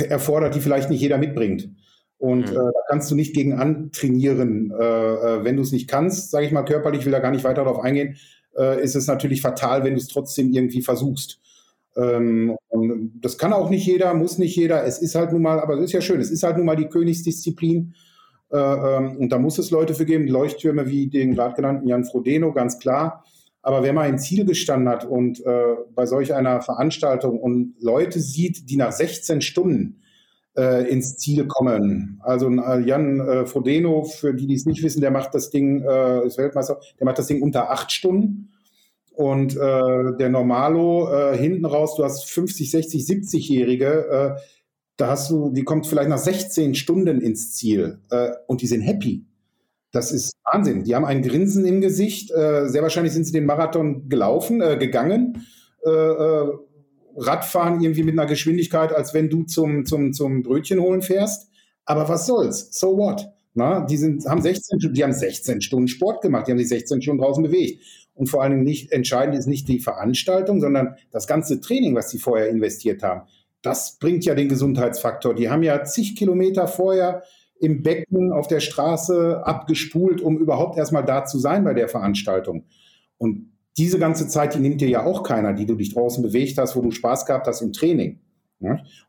[0.00, 1.70] erfordert, die vielleicht nicht jeder mitbringt.
[2.18, 2.56] Und mhm.
[2.56, 4.72] äh, da kannst du nicht gegen antrainieren.
[4.72, 7.44] Äh, äh wenn du es nicht kannst, sage ich mal körperlich, will da gar nicht
[7.44, 8.16] weiter darauf eingehen,
[8.56, 11.40] äh, ist es natürlich fatal, wenn du es trotzdem irgendwie versuchst.
[11.96, 12.56] Ähm,
[13.20, 14.84] das kann auch nicht jeder, muss nicht jeder.
[14.84, 16.76] Es ist halt nun mal, aber es ist ja schön, es ist halt nun mal
[16.76, 17.94] die Königsdisziplin.
[18.50, 22.04] Äh, ähm, und da muss es Leute für geben, Leuchttürme wie den gerade genannten Jan
[22.04, 23.24] Frodeno, ganz klar.
[23.62, 28.20] Aber wenn man ein Ziel gestanden hat und äh, bei solch einer Veranstaltung und Leute
[28.20, 30.00] sieht, die nach 16 Stunden
[30.56, 35.34] äh, ins Ziel kommen, also Jan Frodeno, für die, die es nicht wissen, der macht
[35.34, 35.82] das Ding,
[36.24, 38.52] ist Weltmeister, der macht das Ding unter acht Stunden.
[39.12, 44.40] Und der Normalo hinten raus, du hast 50, 60, 70-Jährige, äh,
[44.98, 48.82] da hast du, die kommt vielleicht nach 16 Stunden ins Ziel äh, und die sind
[48.82, 49.24] happy.
[49.92, 50.82] Das ist Wahnsinn.
[50.84, 52.32] Die haben ein Grinsen im Gesicht.
[52.32, 55.46] Äh, sehr wahrscheinlich sind sie den Marathon gelaufen, äh, gegangen.
[55.86, 56.52] Äh, äh,
[57.16, 61.48] Radfahren irgendwie mit einer Geschwindigkeit, als wenn du zum, zum, zum Brötchen holen fährst.
[61.84, 62.68] Aber was soll's?
[62.72, 63.28] So what?
[63.54, 67.02] Na, die sind, haben 16, die haben 16 Stunden Sport gemacht, die haben sich 16
[67.02, 67.82] Stunden draußen bewegt.
[68.14, 72.10] Und vor allen Dingen nicht, entscheidend ist nicht die Veranstaltung, sondern das ganze Training, was
[72.10, 73.22] sie vorher investiert haben
[73.68, 75.34] das bringt ja den Gesundheitsfaktor.
[75.34, 77.22] Die haben ja zig Kilometer vorher
[77.60, 82.64] im Becken auf der Straße abgespult, um überhaupt erstmal da zu sein bei der Veranstaltung.
[83.18, 86.56] Und diese ganze Zeit, die nimmt dir ja auch keiner, die du dich draußen bewegt
[86.56, 88.20] hast, wo du Spaß gehabt hast im Training.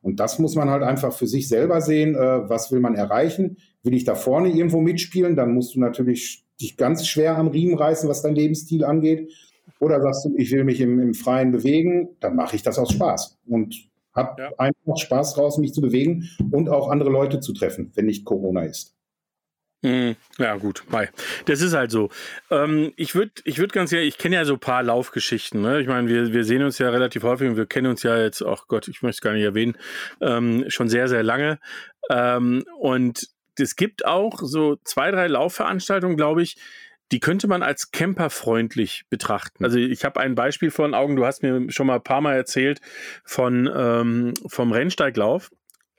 [0.02, 2.16] Und das muss man halt einfach für sich selber sehen.
[2.16, 3.58] Äh, was will man erreichen?
[3.82, 5.36] Will ich da vorne irgendwo mitspielen?
[5.36, 9.32] Dann musst du natürlich dich ganz schwer am Riemen reißen, was dein Lebensstil angeht.
[9.80, 12.10] Oder sagst du, ich will mich im, im Freien bewegen?
[12.20, 13.40] Dann mache ich das aus Spaß.
[13.48, 14.52] Und habe ja.
[14.58, 18.64] einfach Spaß draus, mich zu bewegen und auch andere Leute zu treffen, wenn nicht Corona
[18.64, 18.96] ist.
[19.82, 21.08] Hm, ja, gut, bye.
[21.46, 22.10] Das ist halt so.
[22.52, 25.62] Ähm, ich würde ich würd ganz ehrlich, ich kenne ja so ein paar Laufgeschichten.
[25.62, 25.80] Ne?
[25.80, 28.42] Ich meine, wir, wir sehen uns ja relativ häufig und wir kennen uns ja jetzt,
[28.42, 29.78] ach Gott, ich möchte es gar nicht erwähnen,
[30.20, 31.60] ähm, schon sehr, sehr lange.
[32.10, 36.58] Ähm, und es gibt auch so zwei, drei Laufveranstaltungen, glaube ich,
[37.12, 39.64] die könnte man als camperfreundlich betrachten.
[39.64, 42.22] Also ich habe ein Beispiel vor den Augen, du hast mir schon mal ein paar
[42.22, 42.82] Mal erzählt
[43.24, 45.50] von ähm, vom Rennsteiglauf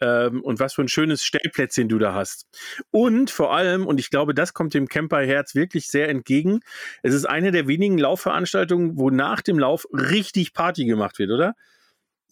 [0.00, 2.46] ähm, und was für ein schönes Stellplätzchen du da hast.
[2.90, 6.60] Und vor allem, und ich glaube, das kommt dem Camperherz wirklich sehr entgegen,
[7.02, 11.54] es ist eine der wenigen Laufveranstaltungen, wo nach dem Lauf richtig Party gemacht wird, oder?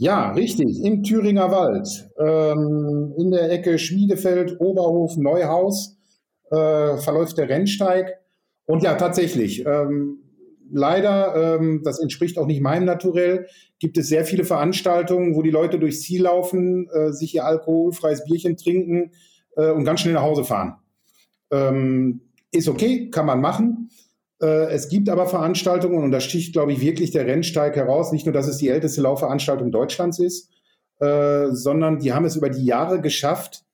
[0.00, 0.84] Ja, richtig.
[0.84, 5.96] Im Thüringer Wald, ähm, in der Ecke Schmiedefeld, Oberhof, Neuhaus
[6.50, 8.16] äh, verläuft der Rennsteig.
[8.68, 9.64] Und ja, tatsächlich.
[9.64, 10.18] Ähm,
[10.70, 13.46] leider, ähm, das entspricht auch nicht meinem Naturell,
[13.78, 18.24] gibt es sehr viele Veranstaltungen, wo die Leute durchs Ziel laufen, äh, sich ihr alkoholfreies
[18.24, 19.12] Bierchen trinken
[19.56, 20.74] äh, und ganz schnell nach Hause fahren.
[21.50, 22.20] Ähm,
[22.52, 23.88] ist okay, kann man machen.
[24.42, 28.26] Äh, es gibt aber Veranstaltungen, und da sticht, glaube ich, wirklich der Rennsteig heraus, nicht
[28.26, 30.50] nur, dass es die älteste Laufveranstaltung Deutschlands ist,
[31.00, 33.64] äh, sondern die haben es über die Jahre geschafft,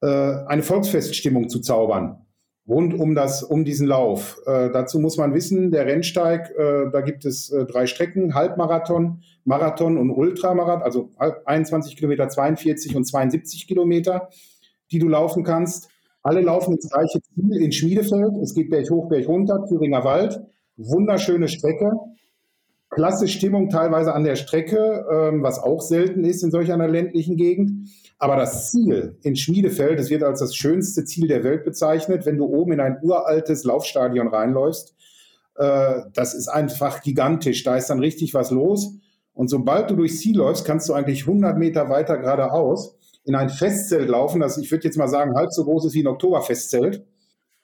[0.00, 2.24] äh, eine Volksfeststimmung zu zaubern.
[2.70, 4.40] Rund um, das, um diesen Lauf.
[4.46, 9.22] Äh, dazu muss man wissen, der Rennsteig, äh, da gibt es äh, drei Strecken, Halbmarathon,
[9.44, 11.10] Marathon und Ultramarathon, also
[11.44, 14.28] 21 Kilometer, 42 und 72 Kilometer,
[14.92, 15.90] die du laufen kannst.
[16.22, 18.36] Alle laufen ins gleiche Ziel in Schmiedefeld.
[18.40, 20.40] Es geht Berg hoch, Berg runter, Thüringer Wald.
[20.76, 21.90] Wunderschöne Strecke.
[22.90, 27.36] Klasse Stimmung teilweise an der Strecke, ähm, was auch selten ist in solch einer ländlichen
[27.36, 27.88] Gegend.
[28.18, 32.36] Aber das Ziel in Schmiedefeld, das wird als das schönste Ziel der Welt bezeichnet, wenn
[32.36, 34.94] du oben in ein uraltes Laufstadion reinläufst.
[35.54, 37.62] Äh, das ist einfach gigantisch.
[37.62, 38.96] Da ist dann richtig was los.
[39.34, 43.48] Und sobald du durchs Ziel läufst, kannst du eigentlich 100 Meter weiter geradeaus in ein
[43.48, 47.04] Festzelt laufen, das ich würde jetzt mal sagen halb so groß ist wie ein Oktoberfestzelt,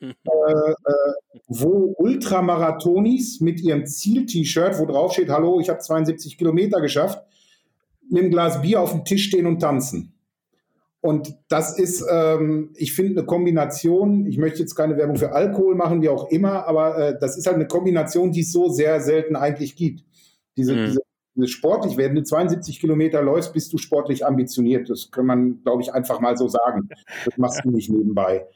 [0.00, 0.74] äh, äh,
[1.48, 7.24] wo Ultramarathonis mit ihrem Ziel-T-Shirt, wo drauf steht, hallo, ich habe 72 Kilometer geschafft,
[8.11, 10.12] mit einem Glas Bier auf dem Tisch stehen und tanzen.
[11.00, 14.26] Und das ist, ähm, ich finde, eine Kombination.
[14.26, 17.46] Ich möchte jetzt keine Werbung für Alkohol machen, wie auch immer, aber äh, das ist
[17.46, 20.04] halt eine Kombination, die es so sehr selten eigentlich gibt.
[20.56, 20.87] Diese, mhm.
[20.87, 21.00] diese,
[21.37, 24.90] diese sportlich, wenn du 72 Kilometer läufst, bist du sportlich ambitioniert.
[24.90, 26.88] Das kann man, glaube ich, einfach mal so sagen.
[27.24, 28.46] Das machst du nicht nebenbei.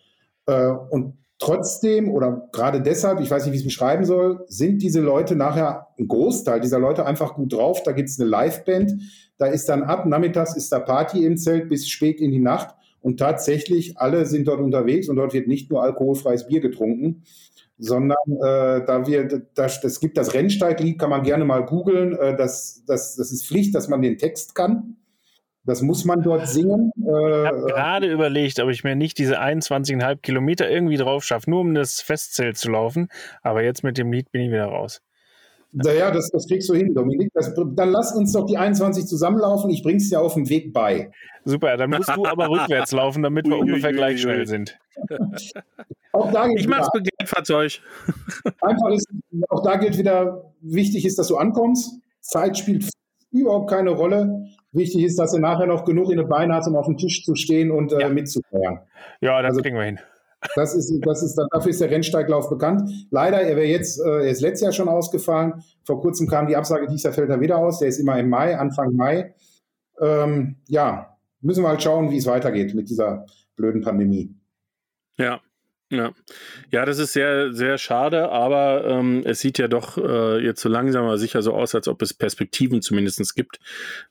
[0.47, 4.83] Äh, und trotzdem oder gerade deshalb, ich weiß nicht, wie ich es beschreiben soll, sind
[4.83, 7.83] diese Leute nachher, ein Großteil dieser Leute einfach gut drauf.
[7.83, 9.03] Da gibt es eine Liveband,
[9.39, 12.75] da ist dann ab nachmittags ist da Party im Zelt bis spät in die Nacht.
[13.01, 17.23] Und tatsächlich, alle sind dort unterwegs und dort wird nicht nur alkoholfreies Bier getrunken,
[17.79, 22.13] sondern äh, da wird, das, das gibt das Rennsteiglied, kann man gerne mal googeln.
[22.13, 24.97] Äh, das, das, das ist Pflicht, dass man den Text kann.
[25.65, 26.91] Das muss man dort singen.
[26.97, 31.51] Äh, ich habe gerade überlegt, ob ich mir nicht diese 21,5 Kilometer irgendwie drauf schaffe,
[31.51, 33.09] nur um das Festzelt zu laufen.
[33.43, 35.03] Aber jetzt mit dem Lied bin ich wieder raus.
[35.73, 37.31] Naja, das, das kriegst du hin, Dominik.
[37.33, 39.71] Das, dann lass uns doch die 21 zusammenlaufen.
[39.71, 41.11] Ich bring's dir auf dem Weg bei.
[41.45, 44.79] Super, dann musst du aber rückwärts laufen, damit wir ungefähr gleich schnell sind.
[46.13, 47.81] auch da ich mach's Begleitfahrzeug.
[48.61, 49.07] Einfach ist,
[49.49, 52.01] auch da gilt wieder, wichtig ist, dass du ankommst.
[52.21, 52.91] Zeit spielt
[53.31, 54.47] überhaupt keine Rolle.
[54.73, 57.25] Wichtig ist, dass du nachher noch genug in den Beinen hast, um auf dem Tisch
[57.25, 58.09] zu stehen und äh, ja.
[58.09, 58.81] mitzufeiern.
[59.21, 59.99] Ja, das also, kriegen wir hin.
[60.55, 62.91] Das ist, das ist, dafür ist der Rennsteiglauf bekannt.
[63.11, 65.63] Leider, er wäre jetzt, äh, er ist letztes Jahr schon ausgefallen.
[65.85, 67.79] Vor kurzem kam die Absage, dieser fällt er wieder aus.
[67.79, 69.35] Der ist immer im Mai, Anfang Mai.
[70.01, 74.35] Ähm, ja, müssen wir halt schauen, wie es weitergeht mit dieser blöden Pandemie.
[75.19, 75.43] Ja,
[75.91, 76.13] ja.
[76.71, 80.69] ja, das ist sehr, sehr schade, aber ähm, es sieht ja doch äh, jetzt so
[80.69, 83.59] langsam aber sicher so aus, als ob es Perspektiven zumindest gibt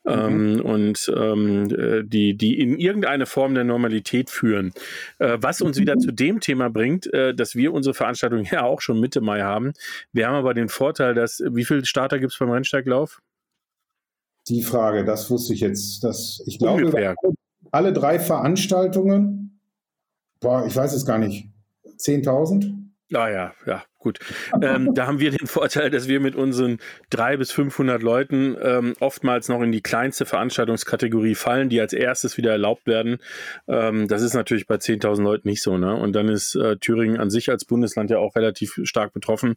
[0.04, 0.12] mhm.
[0.12, 4.74] ähm, und ähm, äh, die, die in irgendeine Form der Normalität führen.
[5.20, 8.82] Äh, was uns wieder zu dem Thema bringt, äh, dass wir unsere Veranstaltung ja auch
[8.82, 9.72] schon Mitte Mai haben.
[10.12, 13.22] Wir haben aber den Vorteil, dass, wie viele Starter gibt es beim Rennsteiglauf?
[14.50, 16.04] Die Frage, das wusste ich jetzt.
[16.04, 17.16] Dass, ich glaube,
[17.72, 19.62] alle drei Veranstaltungen,
[20.42, 21.48] boah, ich weiß es gar nicht.
[22.00, 22.90] 10.000?
[23.14, 24.20] Ah ja, ja, gut.
[24.62, 28.96] ähm, da haben wir den Vorteil, dass wir mit unseren drei bis 500 Leuten ähm,
[29.00, 33.18] oftmals noch in die kleinste Veranstaltungskategorie fallen, die als erstes wieder erlaubt werden.
[33.68, 35.78] Ähm, das ist natürlich bei 10.000 Leuten nicht so.
[35.78, 35.96] Ne?
[35.96, 39.56] Und dann ist äh, Thüringen an sich als Bundesland ja auch relativ stark betroffen.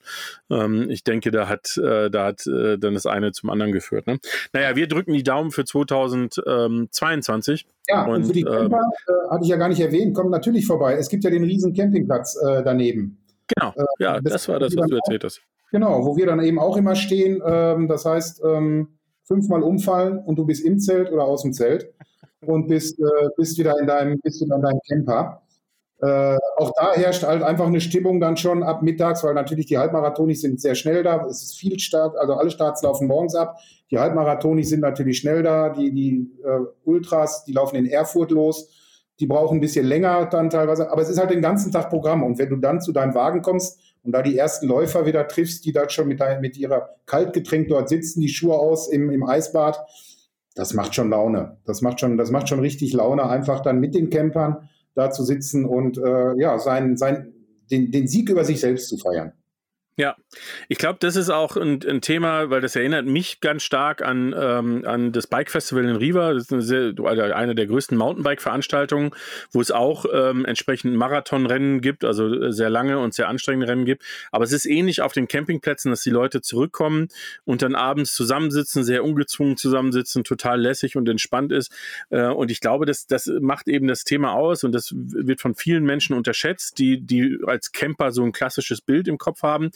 [0.51, 4.07] Ähm, ich denke, da hat, äh, da hat äh, dann das eine zum anderen geführt.
[4.07, 4.19] Ne?
[4.53, 7.67] Naja, wir drücken die Daumen für 2022.
[7.89, 10.67] Ja, und, und für die Camper, äh, hatte ich ja gar nicht erwähnt, kommt natürlich
[10.67, 10.95] vorbei.
[10.95, 13.19] Es gibt ja den riesen Campingplatz äh, daneben.
[13.55, 15.43] Genau, ja, das, das war das, was du erzählt hast.
[15.71, 17.43] Genau, wo wir dann eben auch immer stehen.
[17.45, 21.93] Ähm, das heißt, ähm, fünfmal umfallen und du bist im Zelt oder aus dem Zelt
[22.45, 25.43] und bist, äh, bist wieder in deinem, bist wieder in deinem Camper.
[26.03, 29.79] Äh, auch da herrscht halt einfach eine Stimmung dann schon ab mittags, weil natürlich die
[29.79, 31.25] Halbmarathonis sind sehr schnell da.
[31.27, 33.57] Es ist viel Start, also alle Starts laufen morgens ab.
[33.91, 35.71] Die Halbmarathonis sind natürlich schnell da.
[35.71, 38.69] Die, die äh, Ultras, die laufen in Erfurt los.
[39.23, 40.91] Die brauchen ein bisschen länger dann teilweise.
[40.91, 42.25] Aber es ist halt den ganzen Tag Programm.
[42.25, 45.65] Und wenn du dann zu deinem Wagen kommst und da die ersten Läufer wieder triffst,
[45.65, 49.23] die da schon mit, dein, mit ihrer Kaltgetränk dort sitzen, die Schuhe aus im, im
[49.23, 49.79] Eisbad,
[50.57, 51.59] das macht schon Laune.
[51.67, 55.23] Das macht schon, das macht schon richtig Laune, einfach dann mit den Campern da zu
[55.23, 57.33] sitzen und äh, ja, sein, sein,
[57.71, 59.35] den, den Sieg über sich selbst zu feiern.
[59.99, 60.17] Ja,
[60.71, 64.35] ich glaube, das ist auch ein, ein, Thema, weil das erinnert mich ganz stark an,
[64.35, 66.33] ähm, an das Bike Festival in Riva.
[66.33, 66.95] Das ist eine, sehr,
[67.37, 69.11] eine der größten Mountainbike-Veranstaltungen,
[69.51, 74.03] wo es auch ähm, entsprechend Marathonrennen gibt, also sehr lange und sehr anstrengende Rennen gibt.
[74.31, 77.09] Aber es ist ähnlich auf den Campingplätzen, dass die Leute zurückkommen
[77.45, 81.71] und dann abends zusammensitzen, sehr ungezwungen zusammensitzen, total lässig und entspannt ist.
[82.09, 85.55] Äh, und ich glaube, das, das macht eben das Thema aus und das wird von
[85.55, 89.71] vielen Menschen unterschätzt, die, die als Camper so ein klassisches Bild im Kopf haben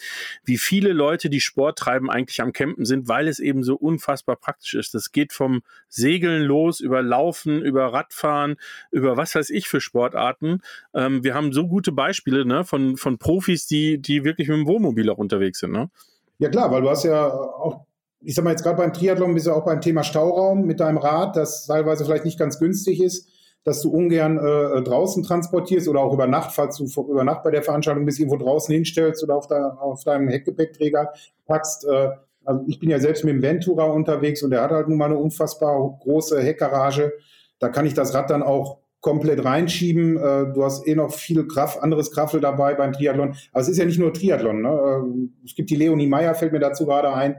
[0.44, 4.36] wie viele Leute, die Sport treiben, eigentlich am Campen sind, weil es eben so unfassbar
[4.36, 4.94] praktisch ist.
[4.94, 8.56] Das geht vom Segeln los, über Laufen, über Radfahren,
[8.90, 10.60] über was weiß ich für Sportarten.
[10.94, 14.66] Ähm, wir haben so gute Beispiele ne, von, von Profis, die, die wirklich mit dem
[14.66, 15.72] Wohnmobil auch unterwegs sind.
[15.72, 15.90] Ne?
[16.38, 17.86] Ja klar, weil du hast ja auch
[18.22, 20.98] ich sag mal jetzt gerade beim Triathlon bist du auch beim Thema Stauraum mit deinem
[20.98, 23.28] Rad, das teilweise vielleicht nicht ganz günstig ist
[23.66, 27.50] dass du ungern äh, draußen transportierst oder auch über Nacht, falls du über Nacht bei
[27.50, 31.12] der Veranstaltung bist, irgendwo draußen hinstellst oder auf, der, auf deinem Heckgepäckträger
[31.46, 31.84] packst.
[31.84, 32.10] Äh,
[32.44, 35.06] also ich bin ja selbst mit dem Ventura unterwegs und der hat halt nun mal
[35.06, 37.12] eine unfassbar große Heckgarage.
[37.58, 40.16] Da kann ich das Rad dann auch komplett reinschieben.
[40.16, 43.34] Äh, du hast eh noch viel Kraft, anderes Kraftel dabei beim Triathlon.
[43.50, 44.62] Aber es ist ja nicht nur Triathlon.
[44.62, 44.68] Ne?
[44.68, 47.34] Äh, es gibt die Leonie Meyer, fällt mir dazu gerade ein.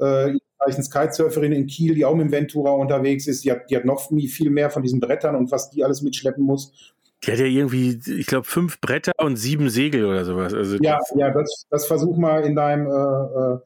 [0.00, 3.44] Äh, eine Kitesurferin in Kiel, die auch mit dem Ventura unterwegs ist.
[3.44, 6.44] Die hat, die hat noch viel mehr von diesen Brettern und was die alles mitschleppen
[6.44, 6.94] muss.
[7.24, 10.54] Die hat ja irgendwie, ich glaube, fünf Bretter und sieben Segel oder sowas.
[10.54, 13.58] Also ja, ja, das, das versuch mal in deinem äh, äh,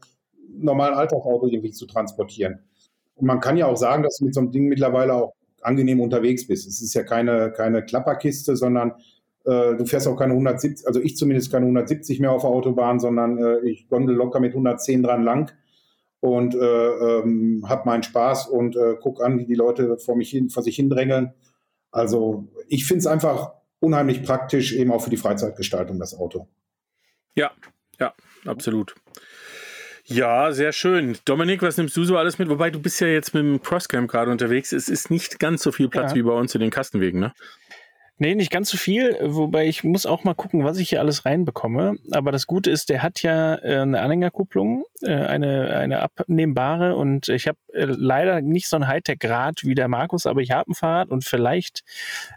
[0.59, 2.61] normalen Alltagsauto irgendwie zu transportieren.
[3.15, 5.33] Und man kann ja auch sagen, dass du mit so einem Ding mittlerweile auch
[5.63, 6.69] angenehm unterwegs bist.
[6.69, 8.93] Es ist ja keine, keine Klapperkiste, sondern
[9.45, 13.01] äh, du fährst auch keine 170, also ich zumindest keine 170 mehr auf der Autobahn,
[13.01, 15.53] sondern äh, ich gondel locker mit 110 dran lang
[16.21, 20.31] und äh, ähm, habe meinen Spaß und äh, gucke an, wie die Leute vor, mich
[20.31, 21.35] hin, vor sich hindrängeln.
[21.91, 26.49] Also ich finde es einfach unheimlich praktisch, eben auch für die Freizeitgestaltung, das Auto.
[27.35, 27.53] Ja,
[28.01, 28.95] ja, absolut.
[30.09, 31.19] Ja, sehr schön.
[31.25, 32.49] Dominik, was nimmst du so alles mit?
[32.49, 34.73] Wobei du bist ja jetzt mit dem Crosscamp gerade unterwegs.
[34.73, 36.17] Es ist nicht ganz so viel Platz ja.
[36.17, 37.35] wie bei uns in den Kastenwegen, ne?
[38.19, 41.27] Nee, nicht ganz so viel, wobei ich muss auch mal gucken, was ich hier alles
[41.27, 41.97] reinbekomme.
[42.13, 47.29] Aber das Gute ist, der hat ja äh, eine Anhängerkupplung, äh, eine, eine abnehmbare und
[47.29, 50.75] ich habe äh, leider nicht so ein Hightech-Rad wie der Markus, aber ich habe ein
[50.75, 51.85] Fahrrad und vielleicht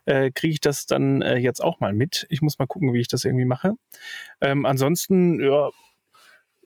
[0.06, 2.28] äh, kriege ich das dann äh, jetzt auch mal mit.
[2.30, 3.76] Ich muss mal gucken, wie ich das irgendwie mache.
[4.42, 5.70] Ähm, ansonsten, ja,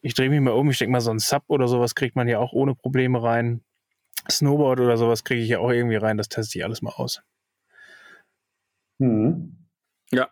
[0.02, 2.28] ich drehe mich mal um, ich denke mal, so ein Sub oder sowas kriegt man
[2.28, 3.62] ja auch ohne Probleme rein.
[4.28, 7.21] Snowboard oder sowas kriege ich ja auch irgendwie rein, das teste ich alles mal aus.
[8.99, 9.58] Mhm.
[10.12, 10.29] Ja.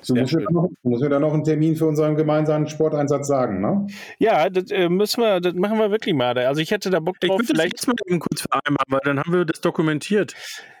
[0.00, 3.60] So muss, wir noch, muss wir dann noch einen Termin für unseren gemeinsamen Sporteinsatz sagen,
[3.60, 3.86] ne?
[4.18, 6.38] Ja, das äh, müssen wir, das machen wir wirklich mal.
[6.38, 7.40] Also ich hätte da Bock drauf.
[7.40, 10.34] Ich würde vielleicht das mal eben kurz vereinbaren, weil dann haben wir das dokumentiert.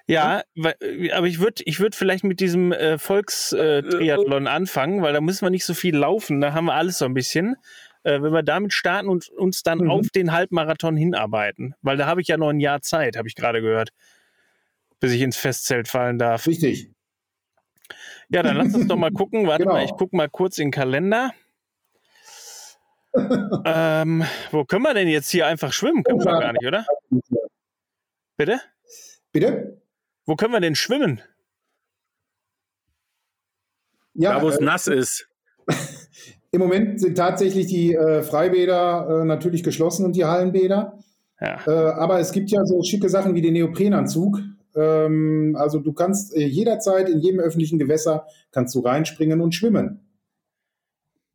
[0.06, 0.42] Ja?
[0.54, 0.74] Weil,
[1.12, 5.44] aber ich würde ich würd vielleicht mit diesem äh, Volkstriathlon äh, anfangen, weil da müssen
[5.44, 6.40] wir nicht so viel laufen.
[6.40, 7.56] Da haben wir alles so ein bisschen.
[8.04, 9.90] Äh, wenn wir damit starten und uns dann mhm.
[9.90, 13.34] auf den Halbmarathon hinarbeiten, weil da habe ich ja noch ein Jahr Zeit, habe ich
[13.34, 13.90] gerade gehört,
[15.00, 16.46] bis ich ins Festzelt fallen darf.
[16.46, 16.92] Richtig.
[18.28, 19.46] Ja, dann lass uns doch mal gucken.
[19.46, 19.74] Warte genau.
[19.74, 21.32] mal, ich gucke mal kurz in den Kalender.
[23.64, 26.04] ähm, wo können wir denn jetzt hier einfach schwimmen?
[26.04, 26.86] Können wir gar nicht, oder?
[28.36, 28.60] Bitte?
[29.32, 29.82] Bitte?
[30.26, 31.22] Wo können wir denn schwimmen?
[34.14, 35.28] Ja, da, wo es äh, nass ist.
[36.50, 40.98] Im Moment sind tatsächlich die äh, Freibäder äh, natürlich geschlossen und die Hallenbäder.
[41.40, 41.60] Ja.
[41.66, 44.40] Äh, aber es gibt ja so schicke Sachen wie den Neoprenanzug,
[44.76, 50.00] ähm, also du kannst äh, jederzeit in jedem öffentlichen Gewässer kannst du reinspringen und schwimmen.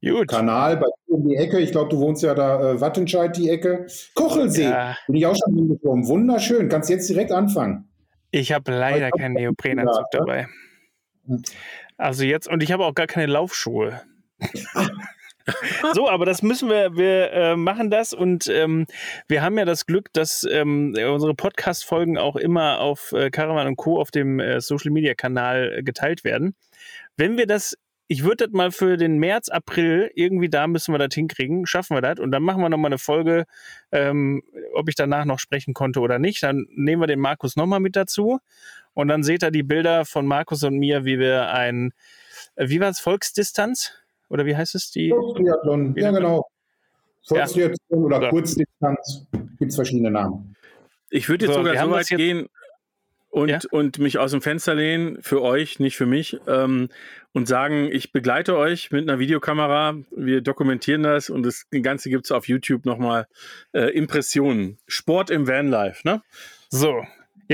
[0.01, 0.27] Gut.
[0.27, 1.59] Kanal bei dir um die Ecke.
[1.59, 3.87] Ich glaube, du wohnst ja da äh, Wattenscheid, die Ecke.
[4.15, 4.63] Kochelsee.
[4.63, 4.97] Ja.
[5.07, 6.07] Bin ich auch schon hingekommen.
[6.07, 6.67] Wunderschön.
[6.67, 7.87] Kannst jetzt direkt anfangen.
[8.31, 10.47] Ich habe leider keinen Neoprenanzug dabei.
[11.25, 11.41] Hm.
[11.97, 14.01] Also jetzt, und ich habe auch gar keine Laufschuhe.
[15.93, 18.85] So, aber das müssen wir, wir äh, machen das und ähm,
[19.27, 23.75] wir haben ja das Glück, dass ähm, unsere Podcast-Folgen auch immer auf äh, Caravan und
[23.75, 23.99] Co.
[23.99, 26.55] auf dem äh, Social-Media-Kanal äh, geteilt werden.
[27.17, 27.75] Wenn wir das
[28.07, 31.95] ich würde das mal für den März, April, irgendwie da müssen wir das hinkriegen, schaffen
[31.95, 33.45] wir das und dann machen wir nochmal eine Folge,
[33.91, 36.43] ähm, ob ich danach noch sprechen konnte oder nicht.
[36.43, 38.39] Dann nehmen wir den Markus nochmal mit dazu
[38.93, 41.93] und dann seht ihr die Bilder von Markus und mir, wie wir ein,
[42.55, 43.93] äh, wie war es, Volksdistanz?
[44.33, 44.89] Oder wie heißt es?
[44.89, 46.47] Die Volkstriathlon, ja genau.
[47.27, 47.97] Volkstriathlon ja.
[47.97, 48.29] oder ja.
[48.31, 49.27] Kurzdistanz,
[49.59, 50.55] gibt es verschiedene Namen.
[51.11, 52.47] Ich würde jetzt so, sogar so weit gehen
[53.29, 53.59] und, ja?
[53.69, 56.89] und mich aus dem Fenster lehnen, für euch, nicht für mich, ähm,
[57.31, 62.25] und sagen, ich begleite euch mit einer Videokamera, wir dokumentieren das und das Ganze gibt
[62.25, 63.27] es auf YouTube nochmal
[63.73, 64.79] äh, Impressionen.
[64.87, 66.23] Sport im Vanlife, ne?
[66.69, 67.03] So,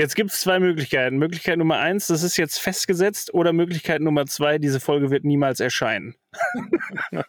[0.00, 1.18] Jetzt gibt es zwei Möglichkeiten.
[1.18, 5.60] Möglichkeit Nummer eins, das ist jetzt festgesetzt, oder Möglichkeit Nummer zwei, diese Folge wird niemals
[5.60, 6.14] erscheinen.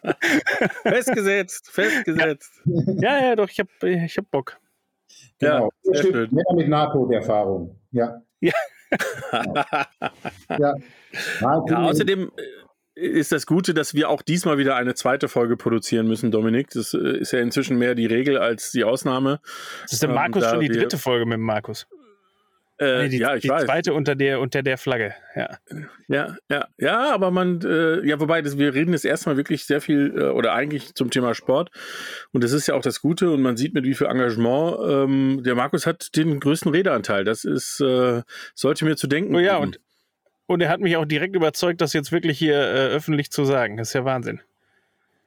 [0.82, 2.62] festgesetzt, festgesetzt.
[2.64, 4.58] Ja, ja, doch, ich habe ich hab Bock.
[5.38, 5.70] Genau.
[5.84, 6.28] Ja, sehr schön.
[6.32, 7.78] Mehr mit NATO-Erfahrung.
[7.90, 8.22] Ja.
[8.40, 8.52] Ja.
[10.48, 10.74] ja.
[11.40, 11.54] ja.
[11.76, 12.32] Außerdem
[12.94, 16.70] äh, ist das Gute, dass wir auch diesmal wieder eine zweite Folge produzieren müssen, Dominik.
[16.70, 19.40] Das äh, ist ja inzwischen mehr die Regel als die Ausnahme.
[19.82, 21.86] Das ist der ähm, Markus ähm, schon die dritte Folge mit dem Markus.
[22.82, 23.64] Äh, die, ja, ich die weiß.
[23.64, 25.58] zweite unter der, unter der Flagge, ja.
[26.08, 29.80] Ja, ja, ja, aber man, äh, ja, wobei, das, wir reden jetzt erstmal wirklich sehr
[29.80, 31.70] viel äh, oder eigentlich zum Thema Sport.
[32.32, 34.78] Und das ist ja auch das Gute und man sieht mit wie viel Engagement.
[34.86, 37.24] Ähm, der Markus hat den größten Redeanteil.
[37.24, 38.22] Das ist, äh,
[38.54, 39.34] sollte mir zu denken.
[39.34, 39.68] Oh ja, geben.
[39.68, 39.80] und,
[40.46, 43.76] und er hat mich auch direkt überzeugt, das jetzt wirklich hier äh, öffentlich zu sagen.
[43.76, 44.40] Das ist ja Wahnsinn.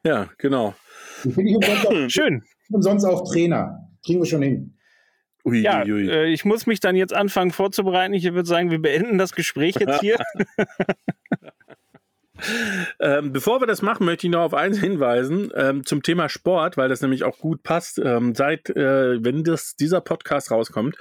[0.03, 0.75] Ja, genau.
[1.23, 2.43] Ich bin nicht umsonst auch, Schön.
[2.69, 3.89] umsonst auch Trainer.
[4.05, 4.74] Kriegen wir schon hin.
[5.45, 8.13] Ui, Ja, ui, äh, ich muss mich dann jetzt anfangen vorzubereiten.
[8.13, 10.17] Ich würde sagen, wir beenden das Gespräch jetzt hier.
[12.99, 16.77] Ähm, bevor wir das machen, möchte ich noch auf eins hinweisen ähm, zum Thema Sport,
[16.77, 17.99] weil das nämlich auch gut passt.
[17.99, 20.97] Ähm, seit, äh, wenn das, dieser Podcast rauskommt,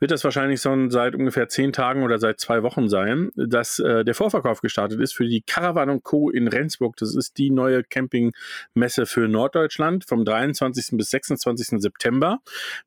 [0.00, 4.04] wird das wahrscheinlich schon seit ungefähr zehn Tagen oder seit zwei Wochen sein, dass äh,
[4.04, 6.30] der Vorverkauf gestartet ist für die Caravan Co.
[6.30, 6.96] in Rendsburg.
[6.96, 10.96] Das ist die neue Campingmesse für Norddeutschland vom 23.
[10.96, 11.80] bis 26.
[11.80, 12.38] September.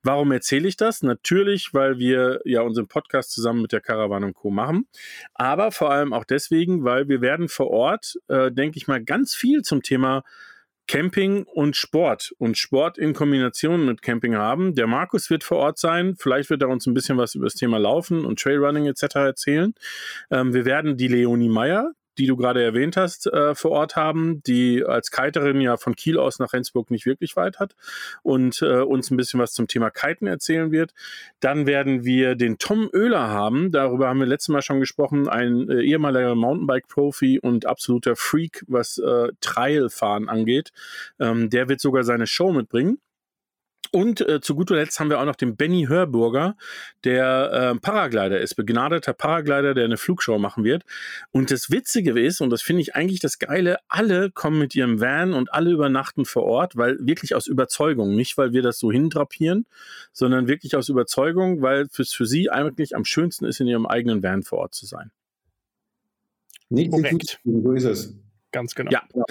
[0.04, 1.04] Warum erzähle ich das?
[1.04, 4.50] Natürlich, weil wir ja unseren Podcast zusammen mit der Caravan Co.
[4.50, 4.88] machen,
[5.34, 9.34] aber vor allem auch deswegen, weil wir werden vor Ort äh, denke ich mal, ganz
[9.34, 10.24] viel zum Thema
[10.88, 14.76] Camping und Sport und Sport in Kombination mit Camping haben.
[14.76, 16.16] Der Markus wird vor Ort sein.
[16.18, 19.16] Vielleicht wird er uns ein bisschen was über das Thema Laufen und Trailrunning etc.
[19.16, 19.74] erzählen.
[20.32, 24.44] Ähm, wir werden die Leonie Meyer, die du gerade erwähnt hast, äh, vor Ort haben,
[24.44, 27.76] die als Kiterin ja von Kiel aus nach Rendsburg nicht wirklich weit hat
[28.24, 30.94] und äh, uns ein bisschen was zum Thema Kiten erzählen wird.
[31.40, 35.70] Dann werden wir den Tom Oehler haben, darüber haben wir letztes Mal schon gesprochen, ein
[35.70, 40.72] äh, ehemaliger Mountainbike-Profi und absoluter Freak, was äh, Trailfahren angeht.
[41.20, 43.00] Ähm, der wird sogar seine Show mitbringen.
[43.92, 46.56] Und äh, zu guter Letzt haben wir auch noch den Benny Hörburger,
[47.04, 50.84] der äh, Paraglider ist, begnadeter Paraglider, der eine Flugshow machen wird.
[51.32, 55.02] Und das Witzige ist, und das finde ich eigentlich das Geile, alle kommen mit ihrem
[55.02, 58.94] Van und alle übernachten vor Ort, weil wirklich aus Überzeugung, nicht weil wir das so
[58.94, 59.66] hindrapieren,
[60.14, 64.24] sondern wirklich aus Überzeugung, weil es für sie eigentlich am schönsten ist, in ihrem eigenen
[64.24, 65.12] Van vor Ort zu sein.
[66.70, 67.40] Nichts Korrekt.
[67.44, 68.16] so ist es.
[68.54, 68.92] Ganz genau.
[68.92, 69.04] Ja.
[69.14, 69.24] Ja,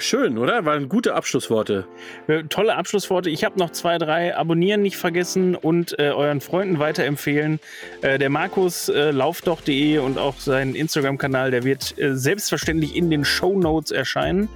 [0.00, 0.64] schön, oder?
[0.64, 1.86] Waren gute Abschlussworte.
[2.26, 3.30] Äh, Tolle Abschlussworte.
[3.30, 4.36] Ich habe noch zwei, drei.
[4.36, 7.60] Abonnieren nicht vergessen und äh, euren Freunden weiterempfehlen.
[8.02, 13.24] Äh, der Markus äh, laufdoch.de und auch sein Instagram-Kanal, der wird äh, selbstverständlich in den
[13.24, 14.48] Show Notes erscheinen.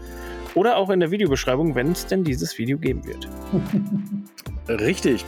[0.54, 3.28] Oder auch in der Videobeschreibung, wenn es denn dieses Video geben wird.
[4.68, 5.24] Richtig.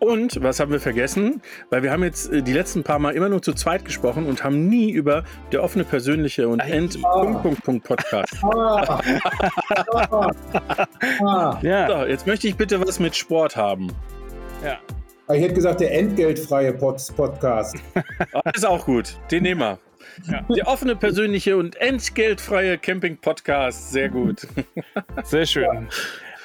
[0.00, 1.40] Und was haben wir vergessen?
[1.70, 4.42] Weil wir haben jetzt äh, die letzten paar Mal immer nur zu zweit gesprochen und
[4.42, 6.60] haben nie über der offene persönliche und.
[6.60, 8.34] End Punkt, Punkt, Punkt Podcast.
[8.42, 9.00] Ah.
[9.92, 10.30] ah.
[11.24, 11.58] Ah.
[11.62, 13.88] Ja, So, jetzt möchte ich bitte was mit Sport haben.
[14.64, 14.78] ja.
[15.32, 17.76] Ich hätte gesagt, der entgeltfreie Pod Podcast.
[18.32, 19.16] Ah, Ist auch gut.
[19.30, 19.78] Den nehmen wir.
[20.28, 20.42] Ja.
[20.52, 23.92] Der offene persönliche und entgeltfreie Camping Podcast.
[23.92, 24.48] Sehr gut.
[25.22, 25.88] sehr schön.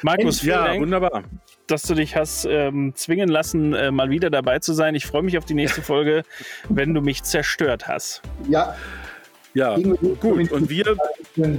[0.03, 1.23] Markus, vielen Ja, Dank, wunderbar.
[1.67, 4.95] Dass du dich hast ähm, zwingen lassen, äh, mal wieder dabei zu sein.
[4.95, 6.23] Ich freue mich auf die nächste Folge,
[6.69, 8.21] wenn du mich zerstört hast.
[8.49, 8.75] Ja,
[9.53, 10.51] Ja, gut.
[10.51, 10.97] Und wir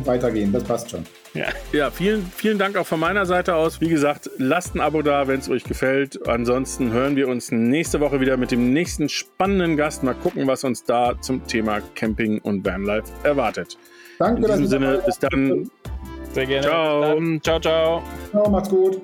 [0.05, 1.07] weitergehen, das passt schon.
[1.33, 1.47] Ja.
[1.73, 3.81] Ja, vielen, vielen Dank auch von meiner Seite aus.
[3.81, 6.27] Wie gesagt, lasst ein Abo da, wenn es euch gefällt.
[6.29, 10.03] Ansonsten hören wir uns nächste Woche wieder mit dem nächsten spannenden Gast.
[10.03, 13.79] Mal gucken, was uns da zum Thema Camping und Vanlife erwartet.
[14.19, 15.71] Danke, In diesem Sinne, bis dann.
[16.33, 16.67] Sehr gerne.
[16.67, 17.01] Ciao.
[17.01, 18.03] Dann, ciao, ciao.
[18.31, 19.01] Ciao, macht's gut.